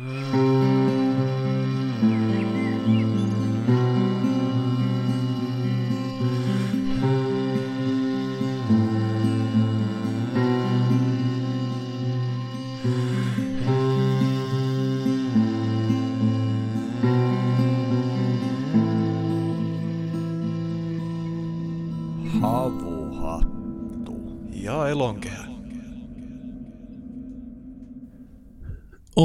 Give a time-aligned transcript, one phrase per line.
[0.00, 0.29] Mm.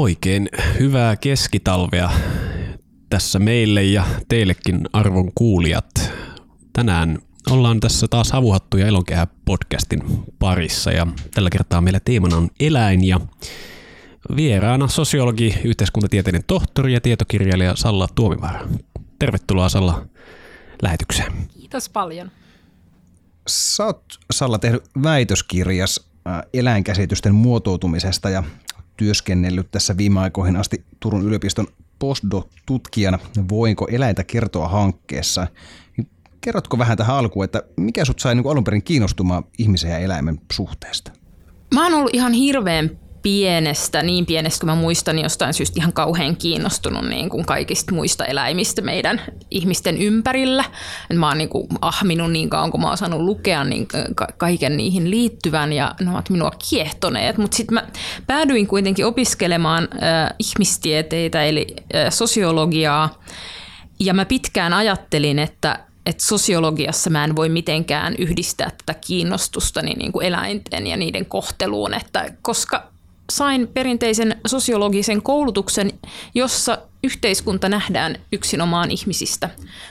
[0.06, 2.10] Oikein hyvää keskitalvea
[3.10, 6.12] tässä meille ja teillekin arvon kuulijat.
[6.72, 7.18] Tänään
[7.50, 10.02] ollaan tässä taas Havuhattu ja Elonkehä podcastin
[10.38, 13.20] parissa ja tällä kertaa meillä teemana on eläin ja
[14.36, 18.68] vieraana sosiologi, yhteiskuntatieteiden tohtori ja tietokirjailija Salla Tuomivaara.
[19.18, 20.06] Tervetuloa Salla
[20.82, 21.32] lähetykseen.
[21.48, 22.30] Kiitos paljon.
[23.48, 26.10] Sä oot Salla tehnyt väitöskirjas
[26.54, 28.44] eläinkäsitysten muotoutumisesta ja
[28.96, 31.66] työskennellyt tässä viime aikoihin asti Turun yliopiston
[31.98, 35.46] postdoc-tutkijana Voinko eläintä kertoa hankkeessa.
[36.40, 40.40] Kerrotko vähän tähän alkuun, että mikä sut sai niin alun perin kiinnostumaan ihmisen ja eläimen
[40.52, 41.12] suhteesta?
[41.74, 42.90] Mä oon ollut ihan hirveän
[43.26, 47.94] pienestä, niin pienestä kuin mä muistan, niin jostain syystä ihan kauhean kiinnostunut niin kuin kaikista
[47.94, 50.64] muista eläimistä meidän ihmisten ympärillä.
[51.10, 53.88] Et mä oon niin kuin ahminut niin kauan, kun mä oon saanut lukea niin
[54.36, 57.38] kaiken niihin liittyvän ja ne ovat minua kiehtoneet.
[57.38, 57.88] Mutta sitten mä
[58.26, 63.22] päädyin kuitenkin opiskelemaan äh, ihmistieteitä eli äh, sosiologiaa
[64.00, 70.12] ja mä pitkään ajattelin, että että sosiologiassa mä en voi mitenkään yhdistää tätä kiinnostusta niin
[70.12, 72.95] kuin eläinten ja niiden kohteluun, että koska
[73.32, 75.92] sain perinteisen sosiologisen koulutuksen,
[76.34, 79.50] jossa yhteiskunta nähdään yksinomaan ihmisistä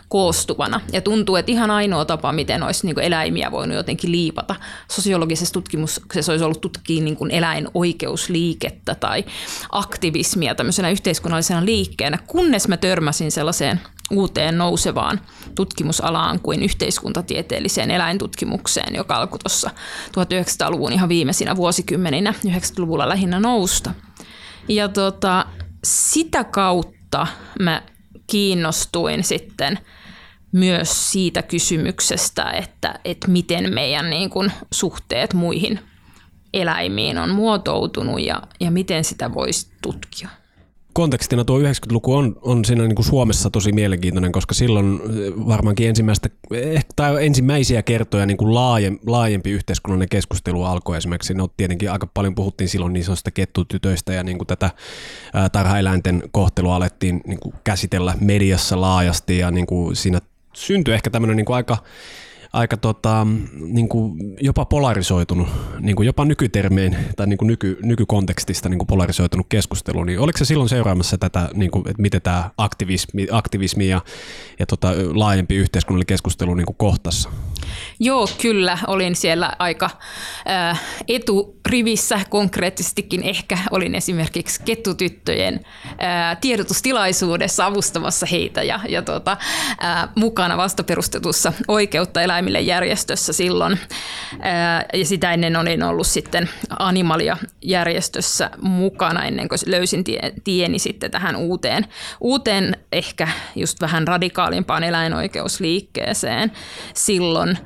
[0.10, 0.82] koostuvana.
[0.94, 4.56] Ja tuntuu, että ihan ainoa tapa, miten olisi niin eläimiä voinut jotenkin liipata
[4.92, 9.26] sosiologisessa tutkimuksessa olisi ollut tutkia niin kuin eläinoikeusliikettä tai
[9.72, 15.22] aktivismia tämmöisenä yhteiskunnallisena liikkeenä, kunnes mä törmäsin sellaiseen uuteen nousevaan
[15.56, 19.70] tutkimusalaan kuin yhteiskuntatieteelliseen eläintutkimukseen, joka alkoi tuossa
[20.08, 23.92] 1900-luvun ihan viimeisinä vuosikymmeninä, 90-luvulla lähinnä nousta.
[24.68, 25.46] Ja tota,
[25.84, 27.28] sitä kautta
[27.60, 27.82] mä
[28.28, 29.80] kiinnostuin sitten
[30.52, 35.80] myös siitä kysymyksestä, että, että miten meidän niin kuin suhteet muihin
[36.54, 40.30] eläimiin on muotoutunut ja, ja miten sitä voisi tutkia
[40.96, 45.90] kontekstina tuo 90-luku on, on siinä niin kuin Suomessa tosi mielenkiintoinen, koska silloin eh, varmaankin
[45.90, 51.34] ensimmäistä, ehkä, tai ensimmäisiä kertoja niin kuin laajem, laajempi yhteiskunnallinen keskustelu alkoi esimerkiksi.
[51.34, 54.70] No tietenkin aika paljon puhuttiin silloin niin sanotusta kettutytöistä ja niin kuin tätä
[55.52, 60.22] tarhaeläinten kohtelua alettiin niin kuin käsitellä mediassa laajasti ja niin kuin siinä
[60.54, 61.78] syntyi ehkä tämmöinen niin kuin aika
[62.56, 65.48] aika tota, niin kuin jopa polarisoitunut,
[65.80, 70.38] niin kuin jopa nykytermein tai niin kuin nyky, nykykontekstista niin kuin polarisoitunut keskustelu, niin oliko
[70.38, 74.02] se silloin seuraamassa tätä, niin kuin, että miten tämä aktivismi, aktivismi ja,
[74.60, 77.30] ja tota, laajempi yhteiskunnallinen keskustelu niin kuin kohtassa?
[78.00, 78.78] Joo, kyllä.
[78.88, 79.90] Olin siellä aika
[80.50, 83.24] äh, eturivissä konkreettisestikin.
[83.24, 89.38] Ehkä olin esimerkiksi kettutyttöjen äh, tiedotustilaisuudessa avustamassa heitä ja, ja tota,
[89.84, 93.80] äh, mukana vastaperustetussa oikeutta eläimille järjestössä silloin.
[94.94, 101.12] Ja sitä ennen olin ollut sitten Animalia järjestössä mukana ennen kuin löysin tie, tieni sitten
[101.12, 101.86] tähän uuteen,
[102.22, 106.52] uuteen ehkä just vähän radikaalimpaan eläinoikeusliikkeeseen
[106.94, 107.58] silloin.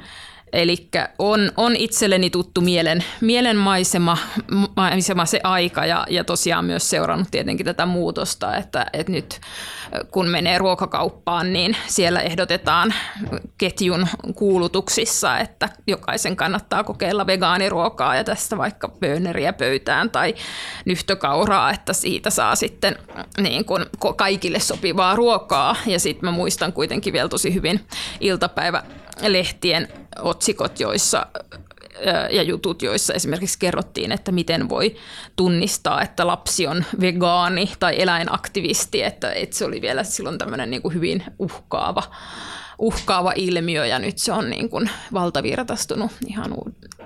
[0.54, 0.88] Eli
[1.20, 4.18] on, on itselleni tuttu mielen, mielenmaisema
[4.76, 9.42] maisema se aika ja, ja tosiaan myös seurannut tietenkin tätä muutosta, että, että nyt
[10.12, 12.94] kun menee ruokakauppaan, niin siellä ehdotetaan
[13.58, 20.36] ketjun kuulutuksissa, että jokaisen kannattaa kokeilla vegaaniruokaa ja tästä vaikka pööneriä pöytään tai
[20.86, 22.96] nyhtökauraa, että siitä saa sitten
[23.42, 23.86] niin kuin
[24.16, 25.76] kaikille sopivaa ruokaa.
[25.86, 27.80] Ja sitten mä muistan kuitenkin vielä tosi hyvin
[28.20, 28.84] iltapäivä
[29.28, 29.88] lehtien
[30.22, 31.26] otsikot, joissa
[32.32, 34.96] ja jutut, joissa esimerkiksi kerrottiin, että miten voi
[35.36, 40.82] tunnistaa, että lapsi on vegaani tai eläinaktivisti, että, että se oli vielä silloin tämmöinen niin
[40.82, 42.04] kuin hyvin uhkaava,
[42.80, 46.56] uhkaava ilmiö ja nyt se on niin kuin valtavirtaistunut ihan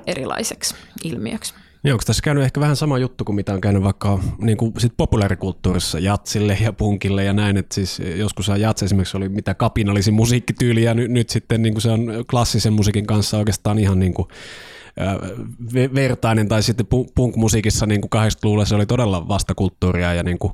[0.08, 1.54] erilaiseksi ilmiöksi.
[1.84, 4.74] Niin onko tässä käynyt ehkä vähän sama juttu kuin mitä on käynyt vaikka niin kuin
[4.78, 10.14] sit populaarikulttuurissa jatsille ja punkille ja näin, että siis joskus jats esimerkiksi oli mitä kapinallisin
[10.14, 14.14] musiikkityyli ja nyt, nyt sitten niin kuin se on klassisen musiikin kanssa oikeastaan ihan niin
[14.14, 14.28] kuin
[15.96, 16.86] vertainen, tai sitten
[17.16, 20.54] punk-musiikissa niin 80-luvulla se oli todella vastakulttuuria ja niin kuin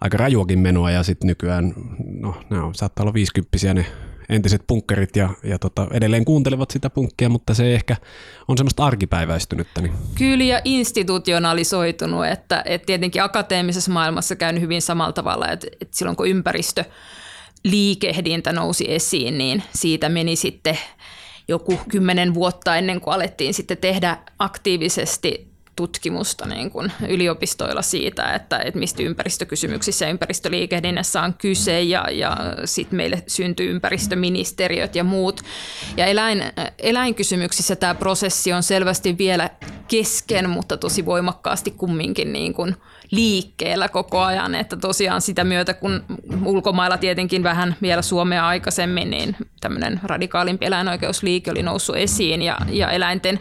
[0.00, 1.72] aika rajuakin menoa, ja sitten nykyään,
[2.20, 3.86] no ne on, saattaa olla 50 ne
[4.30, 7.96] entiset punkkerit ja, ja tota, edelleen kuuntelevat sitä punkkia, mutta se ehkä
[8.48, 9.80] on semmoista arkipäiväistynyttä.
[9.80, 9.92] Niin.
[10.14, 16.16] Kyllä ja institutionalisoitunut, että, että tietenkin akateemisessa maailmassa käy hyvin samalla tavalla, että, että silloin
[16.16, 16.84] kun ympäristö
[17.64, 20.78] liikehdintä nousi esiin, niin siitä meni sitten
[21.48, 28.58] joku kymmenen vuotta ennen kuin alettiin sitten tehdä aktiivisesti tutkimusta niin kuin yliopistoilla siitä, että,
[28.58, 35.42] että mistä ympäristökysymyksissä ja ympäristöliikehdinnässä on kyse ja, ja sitten meille syntyy ympäristöministeriöt ja muut.
[35.96, 36.42] Ja eläin,
[36.78, 39.50] eläinkysymyksissä tämä prosessi on selvästi vielä
[39.88, 42.76] kesken, mutta tosi voimakkaasti kumminkin niin kuin
[43.10, 46.04] liikkeellä koko ajan, että tosiaan sitä myötä, kun
[46.44, 52.90] ulkomailla tietenkin vähän vielä Suomea aikaisemmin, niin tämmöinen radikaalimpi eläinoikeusliike oli noussut esiin ja, ja
[52.90, 53.38] eläinten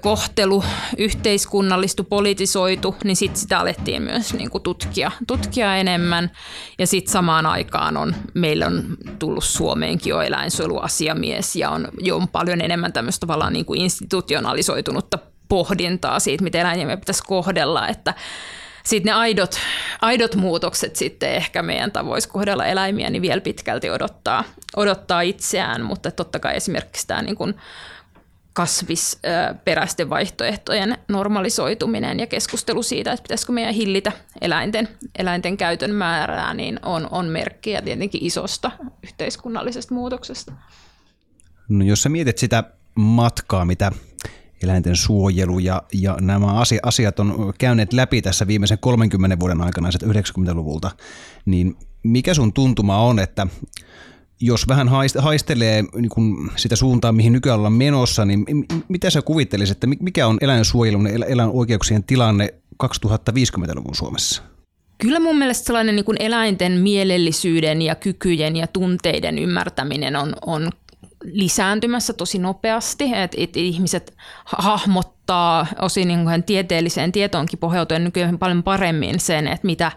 [0.00, 0.64] kohtelu
[0.98, 6.30] yhteiskunnallistu, politisoitu, niin sitten sitä alettiin myös niin kuin tutkia, tutkia enemmän.
[6.78, 8.84] Ja sitten samaan aikaan on, meillä on
[9.18, 15.18] tullut Suomeenkin jo eläinsuojeluasiamies ja on jo on paljon enemmän tämmöistä tavallaan niin kuin institutionalisoitunutta
[15.48, 18.14] pohdintaa siitä, miten eläimiä pitäisi kohdella, että
[18.88, 19.60] sitten ne aidot,
[20.00, 24.44] aidot muutokset sitten ehkä meidän tavoissa kohdella eläimiä, niin vielä pitkälti odottaa,
[24.76, 27.54] odottaa itseään, mutta totta kai esimerkiksi tämä niin kuin
[28.52, 34.88] kasvisperäisten vaihtoehtojen normalisoituminen ja keskustelu siitä, että pitäisikö meidän hillitä eläinten,
[35.18, 38.70] eläinten käytön määrää, niin on, on merkkiä tietenkin isosta
[39.02, 40.52] yhteiskunnallisesta muutoksesta.
[41.68, 42.64] No, jos sä mietit sitä
[42.94, 43.92] matkaa, mitä
[44.62, 46.46] eläinten suojelu ja, ja nämä
[46.82, 50.90] asiat on käyneet läpi tässä viimeisen 30 vuoden aikana, 90-luvulta,
[51.46, 53.46] niin mikä sun tuntuma on, että
[54.40, 54.88] jos vähän
[55.18, 58.44] haistelee niin kuin sitä suuntaa, mihin nykyään ollaan menossa, niin
[58.88, 62.54] mitä sä kuvittelisit, että mikä on eläinsuojelun ja eläinoikeuksien tilanne
[62.84, 64.42] 2050-luvun Suomessa?
[64.98, 70.70] Kyllä mun mielestä sellainen niin kuin eläinten mielellisyyden ja kykyjen ja tunteiden ymmärtäminen on, on
[71.24, 79.20] lisääntymässä tosi nopeasti, että et ihmiset hahmottaa osin niin tieteelliseen tietoonkin pohjautuen nykyään paljon paremmin
[79.20, 79.92] sen, että mitä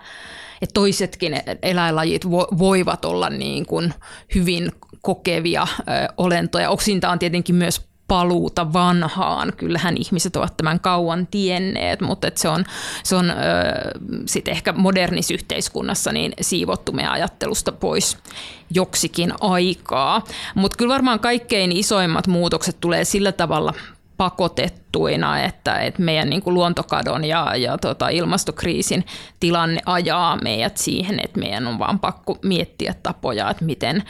[0.62, 3.94] että toisetkin eläinlajit vo, voivat olla niin kuin
[4.35, 4.71] hyvin
[5.01, 5.83] kokevia ö,
[6.18, 6.69] olentoja.
[6.69, 9.54] Oksinta on tietenkin myös paluuta vanhaan.
[9.58, 12.66] Kyllähän ihmiset ovat tämän kauan tienneet, mutta se on,
[13.04, 13.34] se on
[14.25, 18.18] sitten ehkä modernissa yhteiskunnassa niin siivottu meidän ajattelusta pois
[18.74, 20.24] joksikin aikaa.
[20.56, 23.74] Mutta kyllä varmaan kaikkein isoimmat muutokset tulee sillä tavalla
[24.18, 29.06] pakotettuina, että, että meidän niin kuin luontokadon ja, ja tota ilmastokriisin
[29.40, 34.04] tilanne ajaa meidät siihen, että meidän on vaan pakko miettiä tapoja, että miten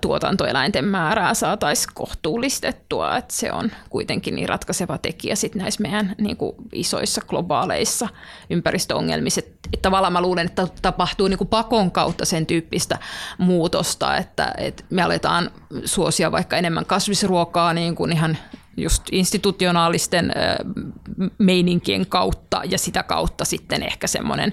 [0.00, 6.36] tuotantoeläinten määrää saataisiin kohtuullistettua, että se on kuitenkin niin ratkaiseva tekijä sit näissä meidän niin
[6.36, 8.08] kuin isoissa globaaleissa
[8.50, 9.40] ympäristöongelmissa.
[9.40, 12.98] Että tavallaan mä luulen, että tapahtuu niin kuin pakon kautta sen tyyppistä
[13.38, 15.50] muutosta, että, että me aletaan
[15.84, 18.36] suosia vaikka enemmän kasvisruokaa niin kuin ihan
[18.76, 20.32] just institutionaalisten
[21.38, 24.52] meininkien kautta ja sitä kautta sitten ehkä semmoinen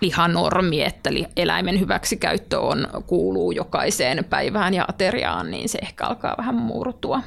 [0.00, 6.54] lihanormi, että eläimen hyväksikäyttö on, kuuluu jokaiseen päivään ja ateriaan, niin se ehkä alkaa vähän
[6.54, 7.22] murtua.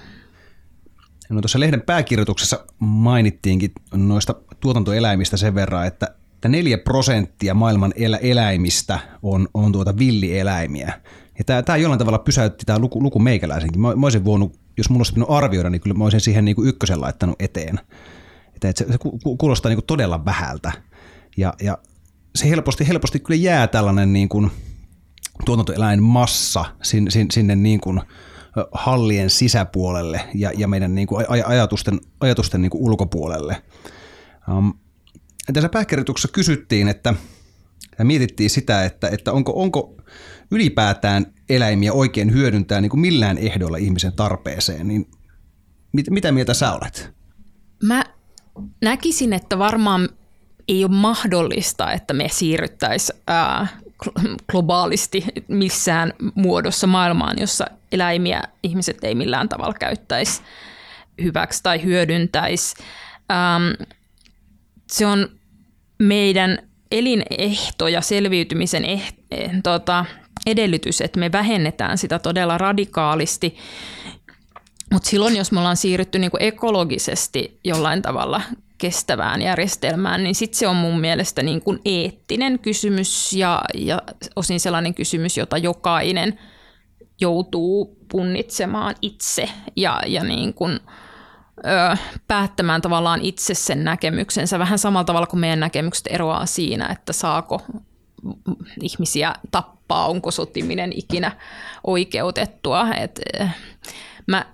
[1.29, 8.17] No tuossa lehden pääkirjoituksessa mainittiinkin noista tuotantoeläimistä sen verran, että että 4 prosenttia maailman elä,
[8.17, 10.93] eläimistä on, on tuota villieläimiä.
[11.37, 13.81] Ja tämä, tämä jollain tavalla pysäytti tämä luku, luku meikäläisenkin.
[13.81, 16.67] Mä, mä olisin voinut, jos mulla olisi arvioida, niin kyllä mä olisin siihen niin kuin
[16.67, 17.79] ykkösen laittanut eteen.
[18.55, 18.97] Että, että se, se
[19.37, 20.71] kuulostaa niin kuin todella vähältä.
[21.37, 21.77] Ja, ja
[22.35, 24.51] se helposti, helposti kyllä jää tällainen niin kuin
[25.45, 28.01] tuotantoeläinmassa sinne, sinne niin kuin
[28.71, 33.63] hallien sisäpuolelle ja, ja meidän niin kuin ajatusten, ajatusten niin kuin ulkopuolelle.
[34.57, 34.73] Um,
[35.53, 37.13] tässä pääkirjoituksessa kysyttiin, että
[37.99, 39.95] ja mietittiin sitä, että, että onko, onko
[40.51, 45.11] ylipäätään eläimiä oikein hyödyntää niin kuin millään ehdolla ihmisen tarpeeseen, niin
[45.91, 47.13] mit, mitä mieltä sä olet?
[47.83, 48.03] Mä
[48.81, 50.09] näkisin, että varmaan
[50.67, 53.19] ei ole mahdollista, että me siirryttäisiin
[54.51, 60.41] globaalisti missään muodossa maailmaan, jossa eläimiä ihmiset ei millään tavalla käyttäisi
[61.23, 62.75] hyväksi tai hyödyntäisi.
[63.31, 63.89] Ähm,
[64.91, 65.29] se on
[65.99, 66.57] meidän
[66.91, 70.05] elinehto ja selviytymisen eh, eh, tota,
[70.45, 73.57] edellytys, että me vähennetään sitä todella radikaalisti.
[74.93, 78.41] Mutta silloin, jos me ollaan siirrytty niinku ekologisesti jollain tavalla
[78.83, 84.01] kestävään järjestelmään, niin sitten se on mun mielestä niin kuin eettinen kysymys ja, ja
[84.35, 86.39] osin sellainen kysymys, jota jokainen
[87.21, 90.79] joutuu punnitsemaan itse ja, ja niin kuin,
[91.57, 91.97] ö,
[92.27, 94.59] päättämään tavallaan itse sen näkemyksensä.
[94.59, 97.61] Vähän samalla tavalla kuin meidän näkemykset eroaa siinä, että saako
[98.81, 101.31] ihmisiä tappaa, onko sotiminen ikinä
[101.83, 102.93] oikeutettua.
[102.93, 103.21] Et,
[104.27, 104.45] mä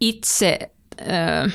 [0.00, 0.58] itse
[1.00, 1.52] äh,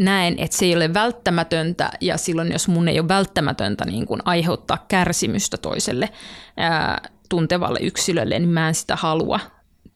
[0.00, 4.22] näen, että se ei ole välttämätöntä ja silloin jos mun ei ole välttämätöntä niin kun
[4.24, 6.08] aiheuttaa kärsimystä toiselle
[6.56, 9.40] ää, tuntevalle yksilölle, niin mä en sitä halua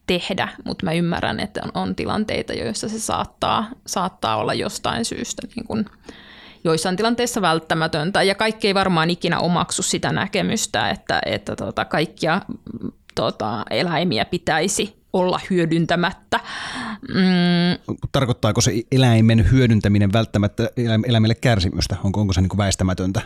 [0.07, 5.43] tehdä, mutta mä ymmärrän, että on, on tilanteita, joissa se saattaa, saattaa olla jostain syystä
[5.57, 5.85] niin kun
[6.65, 8.23] joissain tilanteissa välttämätöntä.
[8.23, 12.41] Ja kaikki ei varmaan ikinä omaksu sitä näkemystä, että, että tota, kaikkia
[13.15, 16.41] tota, eläimiä pitäisi olla hyödyntämättä.
[17.09, 17.97] Mm.
[18.13, 20.69] Tarkoittaako se eläimen hyödyntäminen välttämättä
[21.07, 21.97] eläimelle kärsimystä?
[22.05, 23.21] Onko, onko se niin kuin väistämätöntä?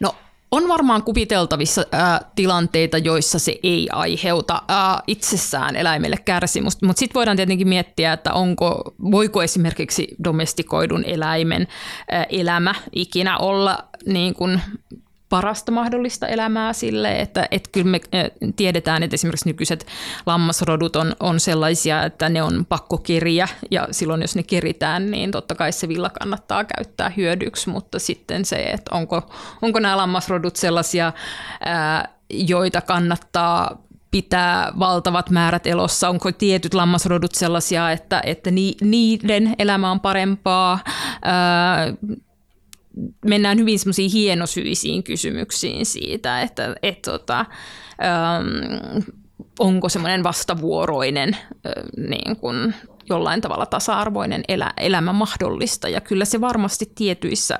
[0.00, 0.14] No
[0.50, 7.14] on varmaan kuviteltavissa ää, tilanteita, joissa se ei aiheuta ää, itsessään eläimelle kärsimystä, mutta sitten
[7.14, 11.66] voidaan tietenkin miettiä, että onko, voiko esimerkiksi domestikoidun eläimen
[12.10, 14.60] ää, elämä ikinä olla niin kuin
[15.30, 18.00] parasta mahdollista elämää sille, että, että kyllä me
[18.56, 19.86] tiedetään, että esimerkiksi nykyiset
[20.26, 25.30] lammasrodut on, on sellaisia, että ne on pakko keriä ja silloin jos ne keritään, niin
[25.30, 29.30] totta kai se villa kannattaa käyttää hyödyksi, mutta sitten se, että onko,
[29.62, 31.12] onko nämä lammasrodut sellaisia,
[31.60, 36.08] ää, joita kannattaa pitää valtavat määrät elossa?
[36.08, 40.78] Onko tietyt lammasrodut sellaisia, että, että niiden elämä on parempaa?
[41.22, 41.94] Ää,
[43.24, 48.98] mennään hyvin semmoisiin hienosyisiin kysymyksiin siitä, että et, tota, ähm,
[49.58, 51.72] onko semmoinen vastavuoroinen äh,
[52.08, 52.74] niin kuin
[53.08, 55.88] jollain tavalla tasa-arvoinen elä, elämä mahdollista.
[55.88, 57.58] Ja kyllä se varmasti tietyissä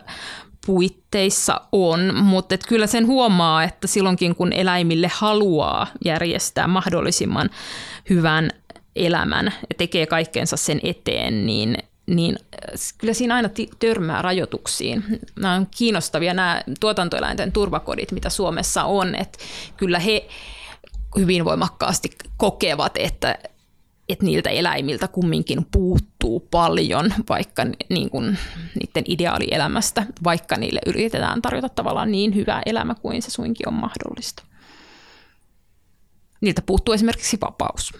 [0.66, 7.50] puitteissa on, mutta et kyllä sen huomaa, että silloinkin kun eläimille haluaa järjestää mahdollisimman
[8.10, 8.50] hyvän
[8.96, 11.76] elämän ja tekee kaikkeensa sen eteen, niin
[12.10, 13.48] niin äh, kyllä siinä aina
[13.78, 15.04] törmää rajoituksiin.
[15.40, 19.38] Nämä on kiinnostavia nämä tuotantoeläinten turvakodit, mitä Suomessa on, että
[19.76, 20.28] kyllä he
[21.18, 23.38] hyvin voimakkaasti kokevat, että,
[24.08, 28.38] että niiltä eläimiltä kumminkin puuttuu paljon vaikka niin kuin
[28.74, 34.42] niiden ideaalielämästä, vaikka niille yritetään tarjota tavallaan niin hyvä elämä kuin se suinkin on mahdollista.
[36.40, 37.92] Niiltä puuttuu esimerkiksi vapaus.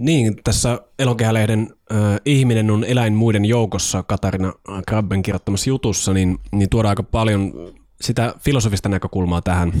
[0.00, 4.52] Niin, tässä Elokehälehden äh, Ihminen on eläin muiden joukossa Katarina
[4.86, 7.52] Krabben kirjoittamassa jutussa, niin, niin tuodaan aika paljon
[8.00, 9.72] sitä filosofista näkökulmaa tähän,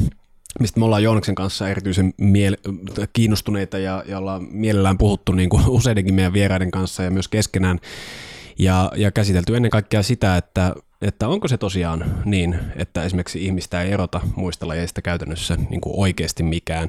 [0.60, 2.58] mistä me ollaan Joonaksen kanssa erityisen miele-
[3.12, 7.78] kiinnostuneita ja, ja ollaan mielellään puhuttu niin kuin useidenkin meidän vieraiden kanssa ja myös keskenään
[8.58, 13.82] ja, ja käsitelty ennen kaikkea sitä, että, että onko se tosiaan niin, että esimerkiksi ihmistä
[13.82, 16.88] ei erota muista lajeista käytännössä niin kuin oikeasti mikään.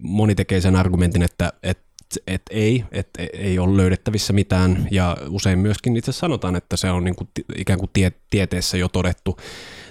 [0.00, 1.85] Moni tekee sen argumentin, että, että
[2.26, 7.04] et ei, että ei ole löydettävissä mitään ja usein myöskin itse sanotaan, että se on
[7.04, 9.36] niin kuin ikään kuin tie, tieteessä jo todettu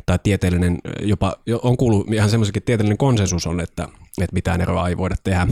[0.06, 3.84] tai tieteellinen, jopa on kuullut ihan semmoisikin tieteellinen konsensus on, että,
[4.22, 5.48] että mitään eroa ei voida tehdä.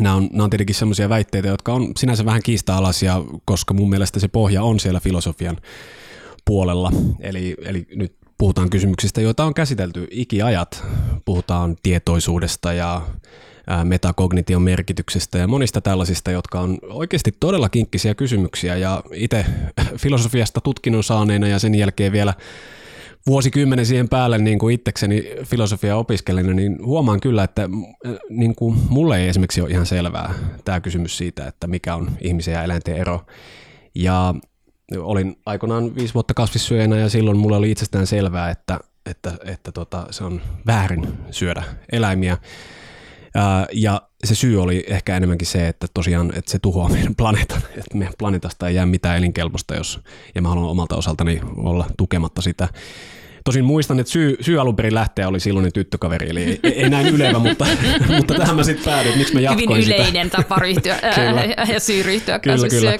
[0.00, 4.20] Nämä on, nämä on tietenkin semmoisia väitteitä, jotka on sinänsä vähän kiista-alaisia, koska mun mielestä
[4.20, 5.56] se pohja on siellä filosofian
[6.44, 6.92] puolella.
[7.20, 10.84] Eli, eli nyt puhutaan kysymyksistä, joita on käsitelty ikiajat.
[11.24, 13.02] Puhutaan tietoisuudesta ja
[13.84, 19.46] metakognition merkityksestä ja monista tällaisista, jotka on oikeasti todella kinkkisiä kysymyksiä ja itse
[20.02, 22.34] filosofiasta tutkinnon saaneena ja sen jälkeen vielä
[23.26, 27.68] vuosikymmenen siihen päälle niin kuin itsekseni filosofia opiskelijana, niin huomaan kyllä, että
[28.28, 32.54] niin kuin mulle ei esimerkiksi ole ihan selvää tämä kysymys siitä, että mikä on ihmisen
[32.54, 33.20] ja eläinten ero.
[33.94, 34.34] Ja
[34.98, 40.06] olin aikoinaan viisi vuotta kasvissyöjänä ja silloin mulle oli itsestään selvää, että, että, että tota,
[40.10, 42.38] se on väärin syödä eläimiä
[43.72, 47.98] ja se syy oli ehkä enemmänkin se, että tosiaan että se tuhoaa meidän planeetan, että
[47.98, 50.00] meidän planeetasta ei jää mitään elinkelpoista, jos,
[50.34, 52.68] ja mä haluan omalta osaltani olla tukematta sitä.
[53.44, 57.06] Tosin muistan, että syy, syy alun perin lähteä oli silloinen tyttökaveri, eli ei, ei näin
[57.06, 57.66] ylevä, mutta,
[58.16, 60.36] mutta tähän mä sitten päädyin, että miksi mä jatkoin Hyvin yleinen sitä.
[60.36, 60.98] tapa ryhtyä
[61.72, 62.92] ja syy ryhtyä kyllä, kyllä.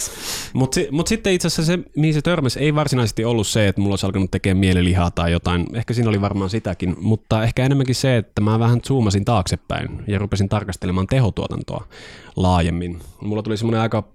[0.53, 3.93] Mutta mut sitten itse asiassa se, mihin se törmäsi, ei varsinaisesti ollut se, että mulla
[3.93, 5.67] olisi alkanut tekemään mielilihaa tai jotain.
[5.75, 10.19] Ehkä siinä oli varmaan sitäkin, mutta ehkä enemmänkin se, että mä vähän zoomasin taaksepäin ja
[10.19, 11.87] rupesin tarkastelemaan tehotuotantoa
[12.37, 12.99] laajemmin.
[13.21, 14.15] Mulla tuli semmoinen aika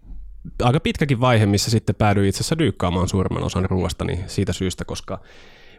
[0.64, 5.20] aika pitkäkin vaihe, missä sitten päädyin itse asiassa dyykkaamaan suurimman osan ruoastani siitä syystä, koska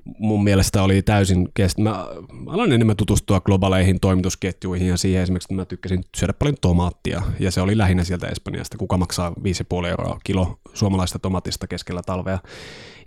[0.04, 1.83] mun mielestä oli täysin kestä.
[1.83, 2.07] Mä
[2.47, 7.50] aloin enemmän tutustua globaaleihin toimitusketjuihin ja siihen esimerkiksi, että mä tykkäsin syödä paljon tomaattia ja
[7.50, 8.78] se oli lähinnä sieltä Espanjasta.
[8.78, 12.38] Kuka maksaa 5,5 euroa kilo suomalaista tomatista keskellä talvea.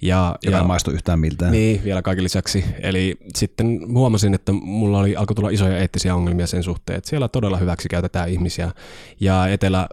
[0.01, 1.51] Ja, ja, ja maistu yhtään miltään.
[1.51, 2.65] Niin, vielä kaiken lisäksi.
[2.79, 7.27] Eli sitten huomasin, että mulla oli, alkoi tulla isoja eettisiä ongelmia sen suhteen, että siellä
[7.27, 8.71] todella hyväksi käytetään ihmisiä.
[9.19, 9.88] Ja Etelä,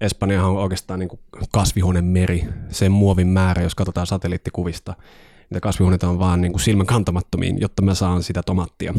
[0.00, 1.10] Espanjahan on oikeastaan niin
[1.52, 4.94] kasvihuoneen meri, sen muovin määrä, jos katsotaan satelliittikuvista
[5.50, 8.94] niitä kasvihuoneita on vaan niin kuin silmän kantamattomiin, jotta mä saan sitä tomattia.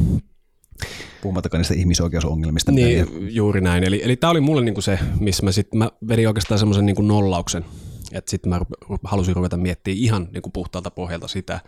[1.22, 2.72] Puhumattakaan niistä ihmisoikeusongelmista.
[2.72, 3.84] Niin, juuri näin.
[3.84, 7.02] Eli, eli tämä oli mulle niinku se, missä mä sitten mä vedin oikeastaan semmoisen niinku
[7.02, 7.66] nollauksen,
[8.12, 8.60] että sitten mä
[9.04, 11.60] halusin ruveta miettimään ihan niinku puhtaalta pohjalta sitä,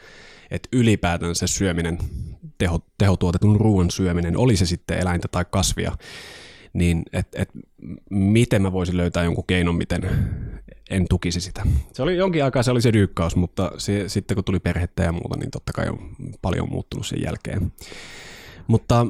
[0.52, 1.98] että ylipäätään se syöminen,
[2.58, 5.98] teho, tehotuotetun ruoan syöminen, oli se sitten eläintä tai kasvia,
[6.74, 7.50] niin että et,
[8.10, 10.10] miten mä voisin löytää jonkun keinon, miten
[10.90, 11.62] en tukisi sitä.
[11.94, 15.12] Se oli jonkin aikaa se oli se dyykkaus, mutta se, sitten kun tuli perhettä ja
[15.12, 16.00] muuta, niin totta kai on
[16.42, 17.72] paljon muuttunut sen jälkeen.
[18.68, 19.06] Mutta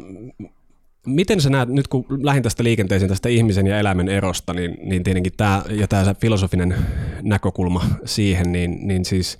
[1.06, 5.04] miten sä näet, nyt kun lähdin tästä liikenteeseen tästä ihmisen ja eläimen erosta, niin, niin
[5.04, 6.75] tietenkin tämä ja tämä filosofinen
[7.22, 9.38] näkökulma siihen, niin, niin siis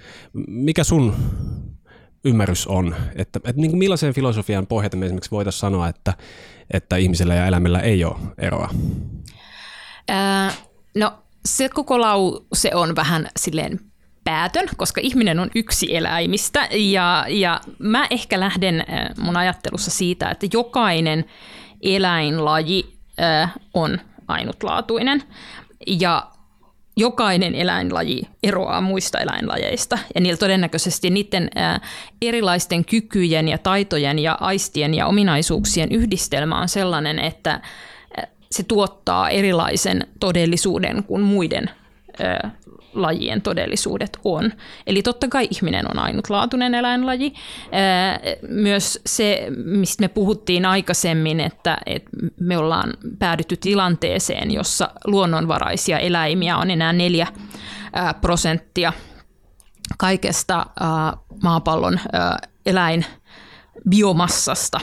[0.48, 1.14] mikä sun
[2.26, 6.14] ymmärrys on, että, että niin millaiseen filosofian pohjata me esimerkiksi voitaisiin sanoa, että,
[6.74, 8.70] että ihmisellä ja eläimellä ei ole eroa?
[10.08, 10.52] Ää,
[10.96, 11.14] no
[11.46, 13.80] se koko lause on vähän silleen
[14.24, 18.86] päätön, koska ihminen on yksi eläimistä ja, ja mä ehkä lähden
[19.18, 21.26] mun ajattelussa siitä, että jokainen
[21.82, 25.24] eläinlaji äh, on ainutlaatuinen
[25.88, 26.32] ja
[27.00, 29.98] jokainen eläinlaji eroaa muista eläinlajeista.
[30.16, 31.50] Ja niillä todennäköisesti niiden
[32.22, 37.62] erilaisten kykyjen ja taitojen ja aistien ja ominaisuuksien yhdistelmä on sellainen, että
[38.52, 41.70] se tuottaa erilaisen todellisuuden kuin muiden
[42.94, 44.52] lajien todellisuudet on.
[44.88, 47.34] Eli totta kai ihminen on ainutlaatuinen eläinlaji.
[48.50, 51.78] Myös se, mistä me puhuttiin aikaisemmin, että,
[52.40, 57.28] me ollaan päädytty tilanteeseen, jossa luonnonvaraisia eläimiä on enää neljä
[58.22, 58.94] prosenttia
[59.98, 60.66] kaikesta
[61.44, 62.00] maapallon
[62.66, 64.80] eläinbiomassasta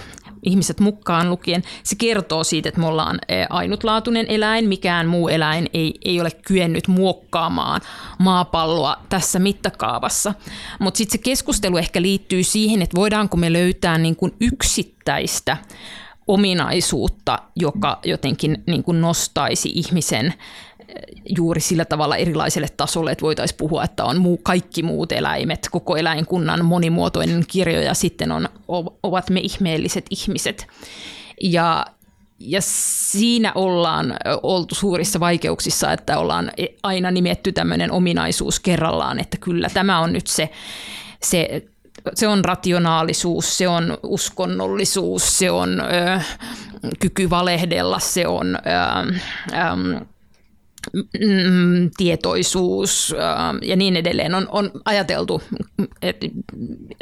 [0.46, 5.70] ihmiset mukaan lukien, se kertoo siitä, että me ollaan eh, ainutlaatuinen eläin, mikään muu eläin
[5.74, 7.80] ei, ei ole kyennyt muokkaamaan
[8.18, 10.34] maapalloa tässä mittakaavassa.
[10.78, 15.56] Mutta sitten se keskustelu ehkä liittyy siihen, että voidaanko me löytää niin kuin yksittäistä
[16.26, 20.34] ominaisuutta, joka jotenkin niin kuin nostaisi ihmisen
[21.36, 25.96] juuri sillä tavalla erilaiselle tasolle, että voitaisiin puhua, että on muu, kaikki muut eläimet, koko
[25.96, 28.48] eläinkunnan monimuotoinen kirjo ja sitten on,
[29.02, 30.66] ovat me ihmeelliset ihmiset.
[31.42, 31.86] Ja,
[32.38, 39.68] ja siinä ollaan oltu suurissa vaikeuksissa, että ollaan aina nimetty tämmöinen ominaisuus kerrallaan, että kyllä
[39.68, 40.50] tämä on nyt se,
[41.22, 41.62] se
[42.14, 46.20] se on rationaalisuus, se on uskonnollisuus, se on ö,
[47.00, 48.58] kyky valehdella, se on ö,
[49.52, 50.06] ö,
[50.94, 55.42] mm, tietoisuus äh, ja niin edelleen on, on ajateltu,
[56.02, 56.26] että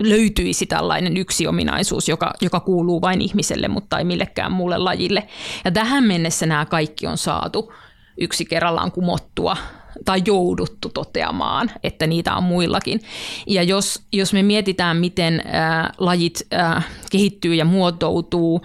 [0.01, 5.29] löytyisi tällainen yksi ominaisuus, joka, joka kuuluu vain ihmiselle, mutta ei millekään muulle lajille.
[5.65, 7.73] Ja tähän mennessä nämä kaikki on saatu
[8.21, 9.57] yksi kerrallaan kumottua
[10.05, 13.01] tai jouduttu toteamaan, että niitä on muillakin.
[13.47, 18.61] Ja jos, jos me mietitään, miten äh, lajit äh, kehittyy ja muotoutuu,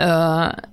[0.00, 0.70] äh,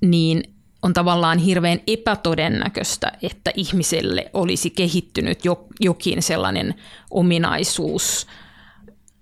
[0.00, 0.55] niin
[0.86, 5.40] on tavallaan hirveän epätodennäköistä, että ihmiselle olisi kehittynyt
[5.80, 6.74] jokin sellainen
[7.10, 8.26] ominaisuus,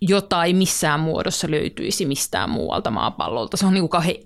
[0.01, 3.57] jota ei missään muodossa löytyisi mistään muualta maapallolta.
[3.57, 4.17] Se on niin kauhean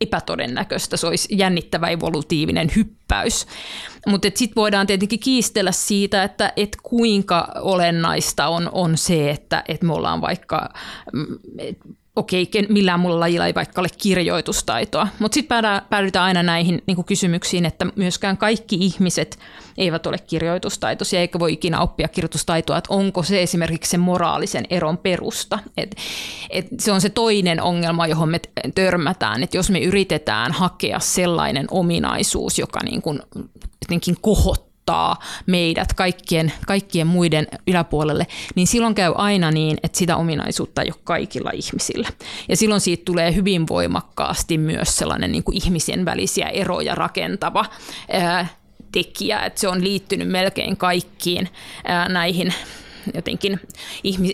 [0.00, 3.46] epätodennäköistä, se olisi jännittävä evolutiivinen hyppäys.
[4.06, 9.82] Mutta sitten voidaan tietenkin kiistellä siitä, että et kuinka olennaista on, on se, että et
[9.82, 10.68] me ollaan vaikka
[12.16, 17.04] okei, millään muulla lajilla ei vaikka ole kirjoitustaitoa, mutta sitten päädytään aina näihin niin kuin
[17.04, 19.38] kysymyksiin, että myöskään kaikki ihmiset
[19.78, 24.98] eivät ole kirjoitustaitoisia eikä voi ikinä oppia kirjoitustaitoa, että onko se esimerkiksi se moraalisen eron
[24.98, 25.58] perusta.
[25.76, 25.96] Et,
[26.50, 28.40] et se on se toinen ongelma, johon me
[28.74, 33.20] törmätään, että jos me yritetään hakea sellainen ominaisuus, joka niin kuin,
[33.82, 35.16] jotenkin kohottaa, ottaa
[35.46, 41.00] meidät kaikkien, kaikkien muiden yläpuolelle, niin silloin käy aina niin, että sitä ominaisuutta ei ole
[41.04, 42.08] kaikilla ihmisillä.
[42.48, 47.64] Ja silloin siitä tulee hyvin voimakkaasti myös sellainen niin kuin ihmisen välisiä eroja rakentava
[48.12, 48.46] ää,
[48.92, 51.48] tekijä, että se on liittynyt melkein kaikkiin
[51.84, 52.54] ää, näihin
[53.14, 53.60] jotenkin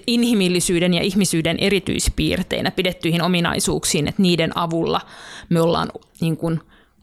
[0.06, 5.00] inhimillisyyden ja ihmisyyden erityispiirteinä pidettyihin ominaisuuksiin, että niiden avulla
[5.48, 5.88] me ollaan
[6.20, 6.60] niin kuin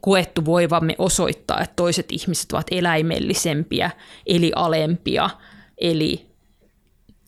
[0.07, 3.91] koettu voivamme osoittaa, että toiset ihmiset ovat eläimellisempiä,
[4.25, 5.29] eli alempia,
[5.77, 6.25] eli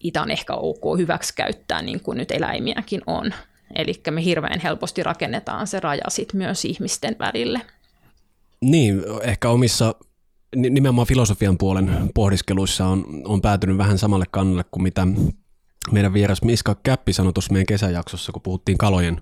[0.03, 3.33] itä on ehkä ok hyväksi käyttää niin kuin nyt eläimiäkin on.
[3.75, 7.61] Eli me hirveän helposti rakennetaan se raja sit myös ihmisten välille.
[8.61, 9.95] Niin, ehkä omissa
[10.55, 15.07] nimenomaan filosofian puolen pohdiskeluissa on, on päätynyt vähän samalle kannalle kuin mitä
[15.91, 19.21] meidän vieras Miska Käppi sanoi tuossa meidän kesäjaksossa, kun puhuttiin kalojen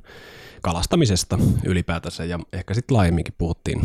[0.68, 3.80] kalastamisesta ylipäätänsä ja ehkä sitten laajemminkin puhuttiin